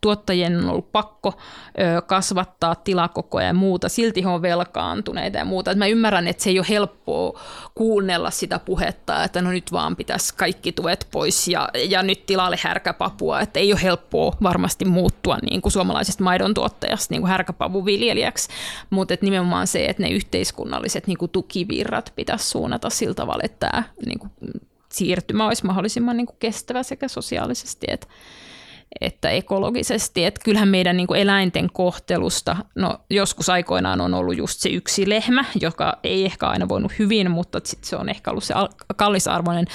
[0.00, 1.34] Tuottajien on ollut pakko
[2.06, 5.74] kasvattaa tilakokoja ja muuta, silti he on velkaantuneita ja muuta.
[5.74, 7.40] mä ymmärrän, että se ei ole helppoa
[7.74, 12.56] kuunnella sitä puhetta, että no nyt vaan pitäisi kaikki tuet pois ja, ja nyt tilalle
[12.62, 18.48] härkäpapua, että ei ole helppoa varmasti muuttua niin kuin suomalaisesta maidon tuottajasta niin kuin härkäpavuviljelijäksi,
[18.90, 23.82] mutta nimenomaan se, että ne yhteiskunnalliset niin kuin tukivirrat pitäisi suunnata sillä tavalla, että tämä
[24.06, 24.30] niin kuin
[24.98, 28.06] siirtymä olisi mahdollisimman niin kuin kestävä sekä sosiaalisesti että,
[29.00, 30.24] että ekologisesti.
[30.24, 35.08] Että kyllähän meidän niin kuin eläinten kohtelusta, no joskus aikoinaan on ollut just se yksi
[35.08, 38.54] lehmä, joka ei ehkä aina voinut hyvin, mutta sit se on ehkä ollut se
[38.96, 39.66] kallisarvoinen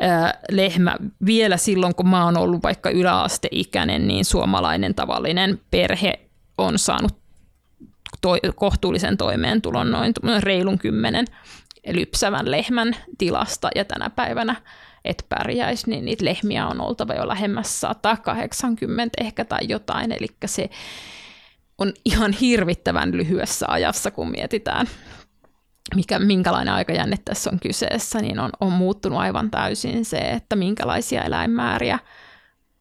[0.00, 0.96] ää, lehmä.
[1.26, 6.20] Vielä silloin, kun mä oon ollut vaikka yläasteikäinen, niin suomalainen tavallinen perhe
[6.58, 7.24] on saanut
[8.20, 10.12] toi, kohtuullisen toimeentulon noin
[10.42, 11.26] reilun kymmenen
[11.86, 14.56] lypsävän lehmän tilasta ja tänä päivänä
[15.04, 20.70] et pärjäisi, niin niitä lehmiä on oltava jo lähemmäs 180 ehkä tai jotain, eli se
[21.78, 24.86] on ihan hirvittävän lyhyessä ajassa, kun mietitään,
[25.94, 31.22] mikä, minkälainen aikajänne tässä on kyseessä, niin on, on muuttunut aivan täysin se, että minkälaisia
[31.22, 31.98] eläinmääriä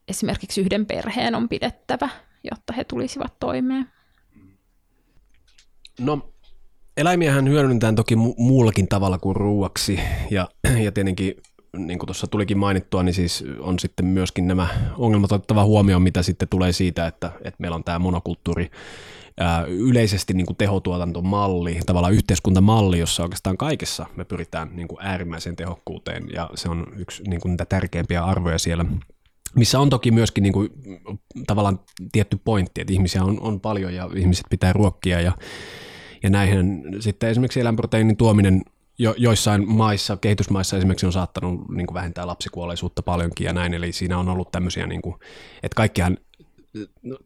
[0.08, 2.10] esimerkiksi yhden perheen on pidettävä,
[2.52, 3.92] jotta he tulisivat toimeen.
[6.00, 6.33] No
[6.98, 10.00] Eläimiähän hyödynnetään toki mu- muullakin tavalla kuin ruuaksi.
[10.32, 10.50] Ja,
[10.86, 11.36] ja tietenkin
[11.78, 14.68] niin kuin tuossa tulikin mainittua, niin siis on sitten myöskin nämä
[14.98, 18.72] ongelmat otettava huomioon, mitä sitten tulee siitä, että, että meillä on tämä monokulttuuri
[19.40, 25.56] ää, yleisesti niin kuin tehotuotantomalli, tavallaan yhteiskuntamalli, jossa oikeastaan kaikessa me pyritään niin kuin äärimmäiseen
[25.56, 26.24] tehokkuuteen.
[26.34, 28.86] Ja se on yksi niin kuin niitä tärkeimpiä arvoja siellä
[29.56, 30.70] missä on toki myöskin niin kuin,
[31.48, 31.80] tavallaan
[32.12, 35.32] tietty pointti, että ihmisiä on, on paljon ja ihmiset pitää ruokkia ja
[36.24, 38.62] ja näihin sitten esimerkiksi eläinproteiinin tuominen
[38.98, 43.92] jo, joissain maissa, kehitysmaissa esimerkiksi on saattanut niin kuin vähentää lapsikuolleisuutta paljonkin ja näin, eli
[43.92, 45.16] siinä on ollut tämmöisiä, niin kuin,
[45.64, 46.18] että kaikkihan,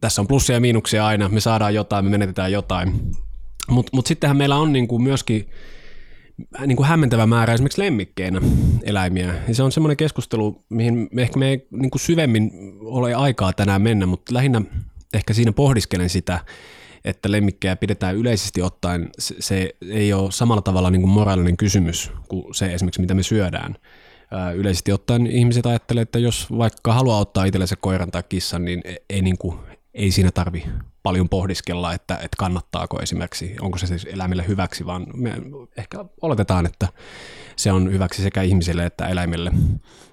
[0.00, 2.92] tässä on plussia ja miinuksia aina, me saadaan jotain, me menetetään jotain,
[3.68, 5.50] mutta mut sittenhän meillä on niin kuin myöskin
[6.66, 8.40] niin kuin hämmentävä määrä esimerkiksi lemmikkeinä
[8.82, 9.34] eläimiä.
[9.48, 13.52] Ja se on semmoinen keskustelu, mihin me ehkä me ei niin kuin syvemmin ole aikaa
[13.52, 14.62] tänään mennä, mutta lähinnä
[15.12, 16.40] ehkä siinä pohdiskelen sitä,
[17.04, 22.54] että lemmikkejä pidetään yleisesti ottaen, se, ei ole samalla tavalla niin kuin moraalinen kysymys kuin
[22.54, 23.76] se esimerkiksi, mitä me syödään.
[24.30, 28.80] Ää, yleisesti ottaen ihmiset ajattelee, että jos vaikka haluaa ottaa itsellensä koiran tai kissan, niin
[28.84, 29.58] ei, ei, niin kuin,
[29.94, 30.64] ei siinä tarvi
[31.02, 35.34] paljon pohdiskella, että, että kannattaako esimerkiksi, onko se siis eläimille hyväksi, vaan me
[35.76, 36.88] ehkä oletetaan, että
[37.56, 39.52] se on hyväksi sekä ihmisille että eläimille.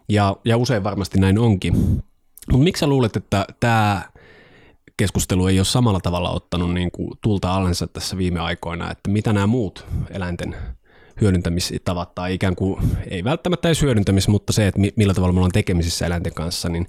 [0.09, 1.73] Ja, ja usein varmasti näin onkin.
[2.51, 4.01] Mutta miksi sä luulet, että tämä
[4.97, 9.33] keskustelu ei ole samalla tavalla ottanut niin kuin tulta allensa tässä viime aikoina, että mitä
[9.33, 10.55] nämä muut eläinten
[11.21, 15.51] hyödyntämistavat tai ikään kuin, ei välttämättä edes hyödyntämis, mutta se, että millä tavalla me ollaan
[15.51, 16.87] tekemisissä eläinten kanssa, niin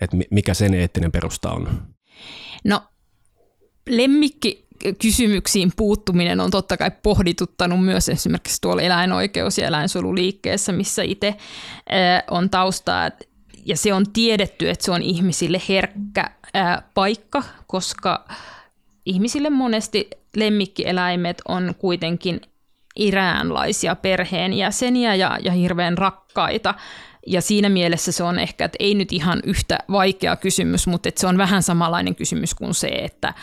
[0.00, 1.82] että mikä sen eettinen perusta on?
[2.64, 2.82] No
[3.88, 4.66] lemmikki
[4.98, 11.34] kysymyksiin puuttuminen on totta kai pohdituttanut myös esimerkiksi tuolla eläinoikeus- ja eläinsuojeluliikkeessä, missä itse
[12.30, 13.10] on taustaa.
[13.66, 18.24] Ja se on tiedetty, että se on ihmisille herkkä ää, paikka, koska
[19.06, 22.40] ihmisille monesti lemmikkieläimet on kuitenkin
[22.96, 26.74] iräänlaisia perheenjäseniä ja, ja hirveän rakkaita.
[27.26, 31.20] Ja siinä mielessä se on ehkä, että ei nyt ihan yhtä vaikea kysymys, mutta että
[31.20, 33.34] se on vähän samanlainen kysymys kuin se, että,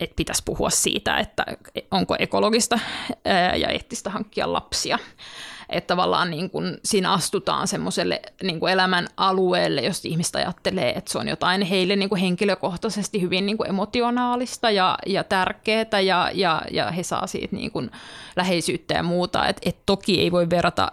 [0.00, 1.44] että pitäisi puhua siitä, että
[1.90, 2.78] onko ekologista
[3.56, 4.98] ja eettistä hankkia lapsia
[5.68, 11.12] että tavallaan niin kuin siinä astutaan semmoiselle niin kuin elämän alueelle, jos ihmistä ajattelee, että
[11.12, 16.30] se on jotain heille niin kuin henkilökohtaisesti hyvin niin kuin emotionaalista ja, ja tärkeää ja,
[16.34, 17.90] ja, ja he saa siitä niin kuin
[18.36, 19.48] läheisyyttä ja muuta.
[19.48, 20.92] Et, et toki ei voi verrata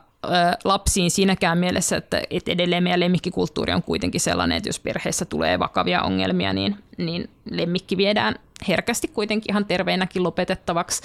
[0.63, 5.59] lapsiin siinäkään mielessä, että, että edelleen meidän lemmikkikulttuuri on kuitenkin sellainen, että jos perheessä tulee
[5.59, 8.35] vakavia ongelmia, niin, niin lemmikki viedään
[8.67, 11.01] herkästi kuitenkin ihan terveenäkin lopetettavaksi.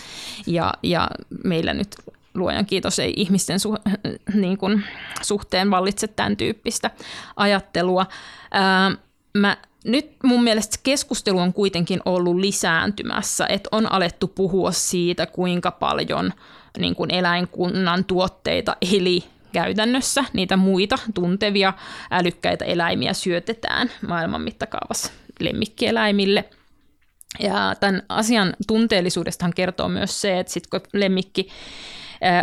[0.46, 1.10] Ja, ja
[1.44, 1.88] meillä nyt
[2.34, 3.76] luojan kiitos ei ihmisten su,
[4.34, 4.84] niin kuin,
[5.22, 6.90] suhteen vallitse tämän tyyppistä
[7.36, 8.06] ajattelua.
[8.50, 8.90] Ää,
[9.34, 15.70] mä, nyt mun mielestä keskustelu on kuitenkin ollut lisääntymässä, että on alettu puhua siitä, kuinka
[15.70, 16.32] paljon
[16.78, 21.72] niin kuin eläinkunnan tuotteita, eli käytännössä niitä muita tuntevia
[22.10, 26.44] älykkäitä eläimiä syötetään maailman mittakaavassa lemmikkieläimille.
[27.40, 31.48] Ja tämän asian tunteellisuudestahan kertoo myös se, että sitten kun lemmikki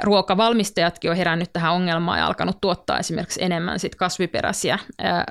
[0.04, 4.80] ruokavalmistajatkin on herännyt tähän ongelmaan ja alkanut tuottaa esimerkiksi enemmän sit kasviperäisiä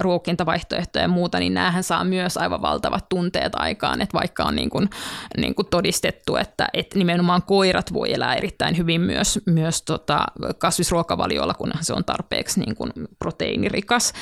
[0.01, 4.71] ruokintavaihtoehtoja ja muuta, niin näähän saa myös aivan valtavat tunteet aikaan, että vaikka on niin
[4.71, 4.91] kuin,
[5.37, 10.25] niin kuin todistettu, että, että nimenomaan koirat voi elää erittäin hyvin myös, myös tota
[10.59, 14.13] kasvisruokavaliolla, kunhan se on tarpeeksi niin kuin proteiinirikas,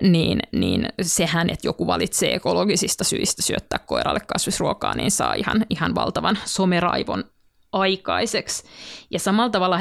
[0.00, 5.94] niin, niin sehän, että joku valitsee ekologisista syistä syöttää koiralle kasvisruokaa, niin saa ihan, ihan
[5.94, 7.24] valtavan someraivon
[7.72, 8.64] aikaiseksi.
[9.10, 9.78] Ja samalla tavalla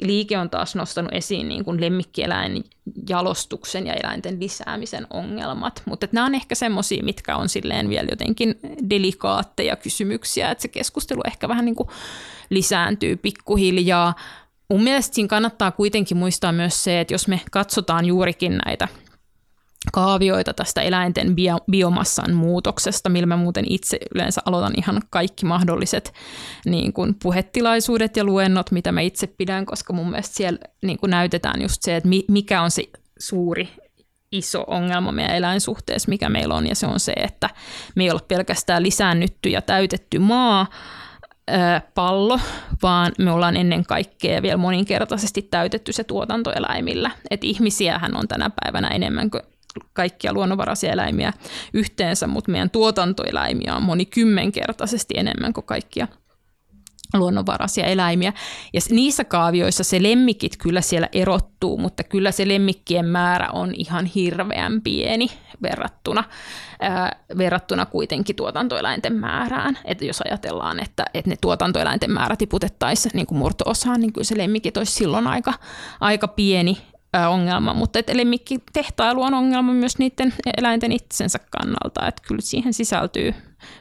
[0.00, 2.64] liike on taas nostanut esiin niin kuin lemmikkieläin
[3.08, 5.82] jalostuksen ja eläinten lisäämisen ongelmat.
[5.86, 8.54] Mutta nämä on ehkä semmoisia, mitkä on silleen vielä jotenkin
[8.90, 11.88] delikaatteja kysymyksiä, että se keskustelu ehkä vähän niin kuin
[12.50, 14.14] lisääntyy pikkuhiljaa.
[14.70, 18.88] Mun mielestä siinä kannattaa kuitenkin muistaa myös se, että jos me katsotaan juurikin näitä–
[19.92, 26.12] kaavioita tästä eläinten bio- biomassan muutoksesta, millä mä muuten itse yleensä aloitan ihan kaikki mahdolliset
[26.66, 31.10] niin kuin puhetilaisuudet ja luennot, mitä mä itse pidän, koska mun mielestä siellä niin kuin
[31.10, 32.82] näytetään just se, että mikä on se
[33.18, 33.68] suuri
[34.32, 37.50] iso ongelma meidän eläinsuhteessa, mikä meillä on, ja se on se, että
[37.96, 40.66] me ei ole pelkästään lisäännytty ja täytetty maa,
[41.94, 42.40] pallo,
[42.82, 47.10] vaan me ollaan ennen kaikkea vielä moninkertaisesti täytetty se tuotantoeläimillä.
[47.30, 49.42] Et ihmisiähän on tänä päivänä enemmän kuin
[49.92, 51.32] kaikkia luonnonvaraisia eläimiä
[51.72, 56.08] yhteensä, mutta meidän tuotantoeläimiä on monikymmenkertaisesti enemmän kuin kaikkia
[57.14, 58.32] luonnonvaraisia eläimiä.
[58.72, 64.06] Ja niissä kaavioissa se lemmikit kyllä siellä erottuu, mutta kyllä se lemmikkien määrä on ihan
[64.06, 65.30] hirveän pieni
[65.62, 66.24] verrattuna,
[66.80, 69.78] ää, verrattuna kuitenkin tuotantoeläinten määrään.
[69.84, 74.76] Että jos ajatellaan, että, että ne tuotantoeläinten määrä tiputettaisiin niin murto-osaan, niin kyllä se lemmikit
[74.76, 75.54] olisi silloin aika,
[76.00, 76.78] aika pieni
[77.28, 78.10] ongelma, mutta et
[78.72, 83.34] tehtailu on ongelma myös niiden eläinten itsensä kannalta, että kyllä siihen sisältyy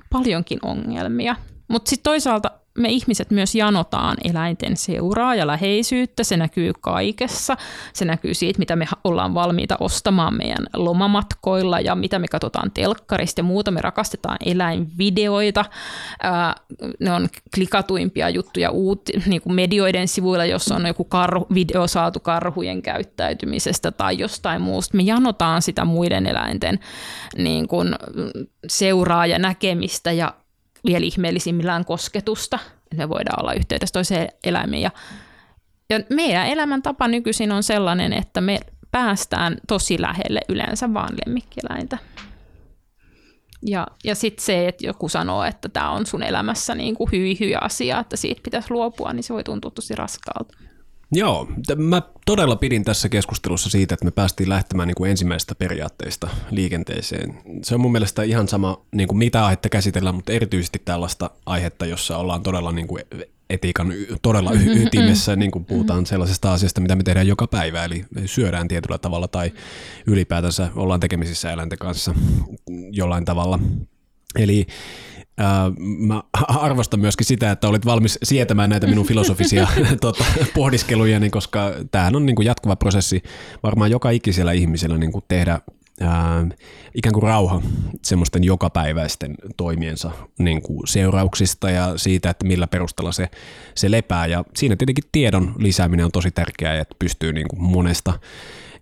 [0.09, 1.35] paljonkin ongelmia.
[1.67, 6.23] Mutta sitten toisaalta me ihmiset myös janotaan eläinten seuraa ja läheisyyttä.
[6.23, 7.57] Se näkyy kaikessa.
[7.93, 13.39] Se näkyy siitä, mitä me ollaan valmiita ostamaan meidän lomamatkoilla ja mitä me katsotaan telkkarista
[13.39, 13.71] ja muuta.
[13.71, 15.65] Me rakastetaan eläinvideoita.
[16.99, 22.19] ne on klikatuimpia juttuja uut, niin kuin medioiden sivuilla, jos on joku karhu, video saatu
[22.19, 24.97] karhujen käyttäytymisestä tai jostain muusta.
[24.97, 26.79] Me janotaan sitä muiden eläinten
[27.37, 27.95] niin kuin,
[28.67, 30.33] seuraa ja näkemistä ja
[30.85, 34.81] vielä ihmeellisimmillään kosketusta, että me voidaan olla yhteydessä toiseen eläimeen.
[34.81, 34.91] Ja,
[35.89, 38.59] ja meidän elämäntapa nykyisin on sellainen, että me
[38.91, 41.97] päästään tosi lähelle yleensä vaan lemmikkieläintä.
[43.65, 47.39] Ja, ja sitten se, että joku sanoo, että tämä on sun elämässä niin kuin hyi,
[47.39, 50.57] hyi asia, että siitä pitäisi luopua, niin se voi tuntua tosi raskaalta.
[51.11, 51.47] Joo,
[51.77, 57.37] mä todella pidin tässä keskustelussa siitä, että me päästiin lähtemään niin kuin ensimmäisestä periaatteista liikenteeseen.
[57.63, 61.85] Se on mun mielestä ihan sama, niin kuin mitä aihetta käsitellään, mutta erityisesti tällaista aihetta,
[61.85, 63.03] jossa ollaan todella niin kuin
[63.49, 68.05] etiikan todella mm-hmm, ytimessä, niin kuin puhutaan sellaisesta asiasta, mitä me tehdään joka päivä, eli
[68.25, 69.51] syödään tietyllä tavalla tai
[70.07, 72.15] ylipäätänsä ollaan tekemisissä eläinten kanssa
[72.91, 73.59] jollain tavalla.
[74.35, 74.67] Eli
[75.79, 79.67] mä arvostan myöskin sitä, että olit valmis sietämään näitä minun filosofisia
[80.01, 83.23] tota, pohdiskelujani, koska tämähän on niin kuin jatkuva prosessi
[83.63, 85.61] varmaan joka ikisellä ihmisellä niin kuin tehdä
[86.01, 86.45] ää,
[86.95, 87.61] ikään kuin rauha
[88.03, 93.29] semmoisten jokapäiväisten toimiensa niin kuin seurauksista ja siitä, että millä perusteella se,
[93.75, 94.25] se lepää.
[94.25, 98.13] Ja siinä tietenkin tiedon lisääminen on tosi tärkeää, että pystyy niin kuin monesta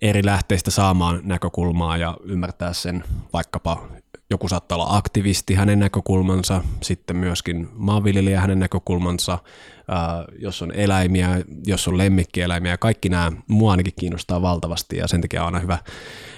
[0.02, 3.04] eri lähteistä saamaan näkökulmaa ja ymmärtää sen
[3.34, 3.88] vaikkapa
[4.30, 9.40] joku saattaa olla aktivisti, hänen näkökulmansa, sitten myöskin maanviljelijä, hänen näkökulmansa,
[9.88, 15.22] ää, jos on eläimiä, jos on lemmikkieläimiä, kaikki nämä mua ainakin kiinnostaa valtavasti ja sen
[15.22, 15.78] takia on aina hyvä,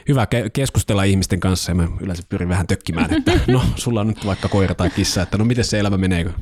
[0.07, 4.07] hyvä ke- keskustella ihmisten kanssa ja mä yleensä pyrin vähän tökkimään, että no sulla on
[4.07, 6.33] nyt vaikka koira tai kissa, että no miten se elämä menee, kun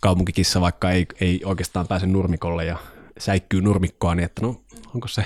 [0.00, 2.76] kaupunkikissa vaikka ei, ei oikeastaan pääse nurmikolle ja
[3.18, 4.60] säikkyy nurmikkoa, niin että no
[4.96, 5.24] onko se,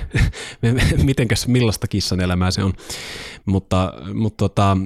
[1.05, 2.73] mitenkäs, millaista kissan elämää se on.
[3.45, 4.77] Mutta, mutta, tota,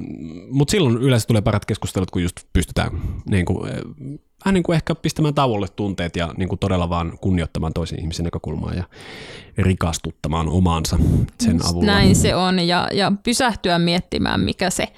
[0.50, 2.90] mutta silloin yleensä tulee parat keskustelut, kun just pystytään
[3.30, 3.70] niin kuin,
[4.44, 8.24] vähän niin kuin ehkä pistämään tauolle tunteet ja niin kuin todella vaan kunnioittamaan toisen ihmisen
[8.24, 8.84] näkökulmaa ja
[9.58, 10.98] rikastuttamaan omaansa
[11.40, 11.86] sen avulla.
[11.86, 14.88] Näin se on ja, ja pysähtyä miettimään, mikä se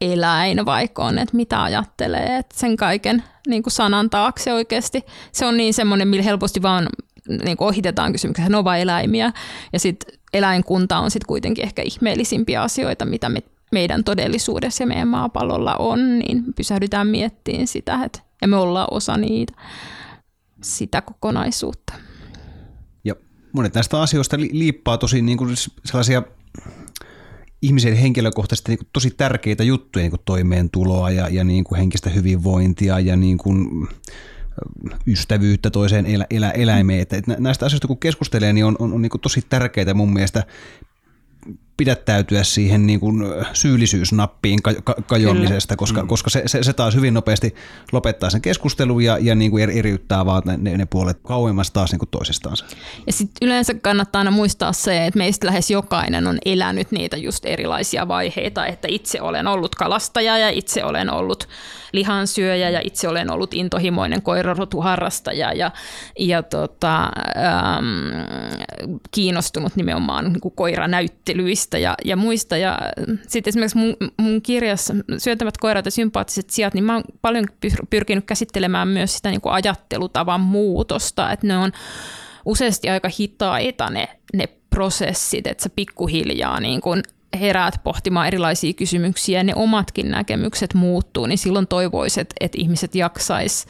[0.00, 5.02] eläin vaikka on, että mitä ajattelee, että sen kaiken niin kuin sanan taakse oikeasti.
[5.32, 6.88] Se on niin semmoinen, millä helposti vaan
[7.28, 9.32] niin kuin ohitetaan kysymyksiä, ne on vain eläimiä.
[9.72, 13.42] Ja sitten eläinkunta on sitten kuitenkin ehkä ihmeellisimpiä asioita, mitä me,
[13.72, 19.16] meidän todellisuudessa ja meidän maapallolla on, niin pysähdytään miettimään sitä, että, ja me ollaan osa
[19.16, 19.52] niitä,
[20.62, 21.92] sitä kokonaisuutta.
[23.04, 23.14] Ja
[23.52, 26.22] monet näistä asioista liippaa tosi niin kuin sellaisia
[27.62, 32.10] ihmisen henkilökohtaisesti niin kuin tosi tärkeitä juttuja, niin kuin toimeentuloa ja, ja niin kuin henkistä
[32.10, 33.88] hyvinvointia ja niin kuin
[35.06, 37.00] ystävyyttä toiseen elä, elä, eläimeen.
[37.00, 40.44] Että näistä asioista kun keskustelee, niin on, on, on niin tosi tärkeää mun mielestä
[41.82, 44.60] pidättäytyä siihen niin kuin syyllisyysnappiin
[45.06, 46.08] kajoamisesta, koska, mm.
[46.08, 47.54] koska se, se, se taas hyvin nopeasti
[47.92, 51.98] lopettaa sen keskustelun ja, ja niin kuin eriyttää vaan ne, ne puolet kauemmas taas niin
[51.98, 52.64] kuin toisistaansa.
[53.06, 57.44] Ja sitten yleensä kannattaa aina muistaa se, että meistä lähes jokainen on elänyt niitä just
[57.44, 61.48] erilaisia vaiheita, että itse olen ollut kalastaja ja itse olen ollut
[61.92, 65.70] lihansyöjä ja itse olen ollut intohimoinen koirarotuharrastaja ja,
[66.18, 68.12] ja tota, ähm,
[69.10, 72.56] kiinnostunut nimenomaan niin kuin koiranäyttelyistä ja, ja muista.
[72.56, 72.78] Ja
[73.28, 77.46] sitten esimerkiksi mun, mun kirjassa Syöntävät koirat ja sympaattiset sijat, niin mä oon paljon
[77.90, 81.72] pyrkinyt käsittelemään myös sitä niin kuin ajattelutavan muutosta, että ne on
[82.44, 87.02] useasti aika hitaita ne, ne prosessit, että se pikkuhiljaa niin kuin
[87.40, 93.66] heräät pohtimaan erilaisia kysymyksiä ja ne omatkin näkemykset muuttuu, niin silloin toivoisit, että ihmiset jaksais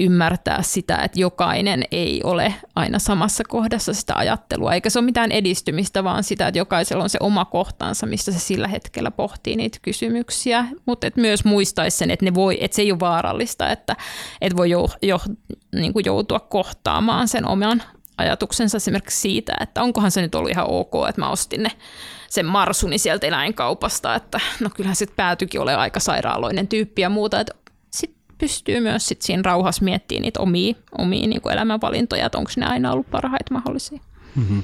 [0.00, 5.32] ymmärtää sitä, että jokainen ei ole aina samassa kohdassa sitä ajattelua, eikä se ole mitään
[5.32, 9.78] edistymistä, vaan sitä, että jokaisella on se oma kohtansa, mistä se sillä hetkellä pohtii niitä
[9.82, 13.96] kysymyksiä, mutta että myös muistaisi sen, että, ne voi, että se ei ole vaarallista, että,
[14.40, 15.20] että voi jo, jo,
[15.74, 17.82] niin kuin joutua kohtaamaan sen oman
[18.18, 21.70] ajatuksensa esimerkiksi siitä, että onkohan se nyt ollut ihan ok, että mä ostin ne
[22.28, 27.40] sen marsuni sieltä eläinkaupasta, että no kyllähän sitten päätyikin olemaan aika sairaaloinen tyyppi ja muuta,
[27.40, 27.54] että
[28.38, 32.92] pystyy myös sit siinä rauhassa miettimään niitä omia, omia niin elämänvalintoja, että onko ne aina
[32.92, 34.00] ollut parhaita mahdollisia.
[34.36, 34.62] Mm-hmm.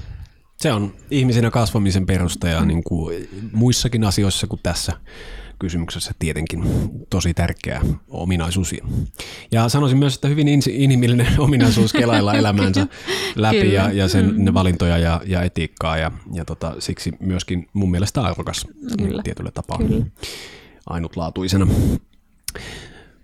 [0.57, 4.93] Se on ihmisenä kasvamisen perusta ja niin kuin muissakin asioissa kuin tässä
[5.61, 6.65] kysymyksessä tietenkin
[7.11, 8.75] tosi tärkeä ominaisuus.
[9.53, 12.87] Ja sanoisin myös, että hyvin inhimillinen ominaisuus kelailla elämänsä
[13.37, 14.45] läpi ja, ja sen mm.
[14.45, 18.67] ne valintoja ja, ja etiikkaa ja, ja tota, siksi myöskin mun mielestä arvokas
[18.99, 19.23] Kyllä.
[19.23, 20.07] tietyllä tapaa Kyllä.
[20.87, 21.67] ainutlaatuisena.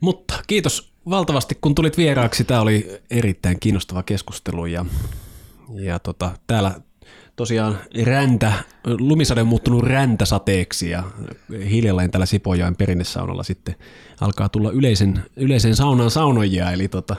[0.01, 2.45] Mutta kiitos valtavasti, kun tulit vieraaksi.
[2.45, 4.87] Tämä oli erittäin kiinnostava keskustelu ja,
[5.75, 6.81] ja tota, täällä
[7.37, 8.53] tosiaan räntä,
[8.87, 11.03] lumisade on muuttunut räntäsateeksi ja
[11.71, 13.75] hiljalleen tällä Sipojoen perinnesaunalla sitten
[14.21, 17.17] alkaa tulla yleisen, yleisen saunan saunojia, eli tota,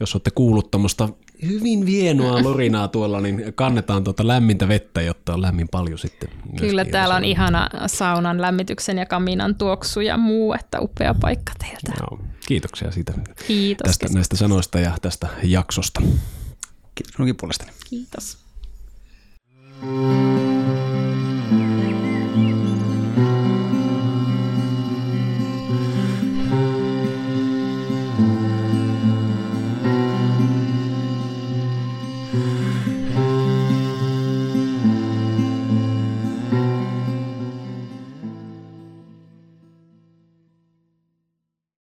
[0.00, 1.08] jos olette kuullut tuommoista
[1.42, 6.28] hyvin vienoa lorinaa tuolla, niin kannetaan tuota lämmintä vettä, jotta on lämmin paljon sitten.
[6.58, 11.92] Kyllä, täällä on ihana saunan lämmityksen ja kaminan tuoksu ja muu, että upea paikka teiltä.
[12.00, 13.12] No, kiitoksia siitä
[13.46, 16.00] Kiitos, tästä, näistä sanoista ja tästä jaksosta.
[16.94, 17.70] Kiitos minunkin puolestani.
[17.90, 18.44] Kiitos.
[19.84, 20.53] Música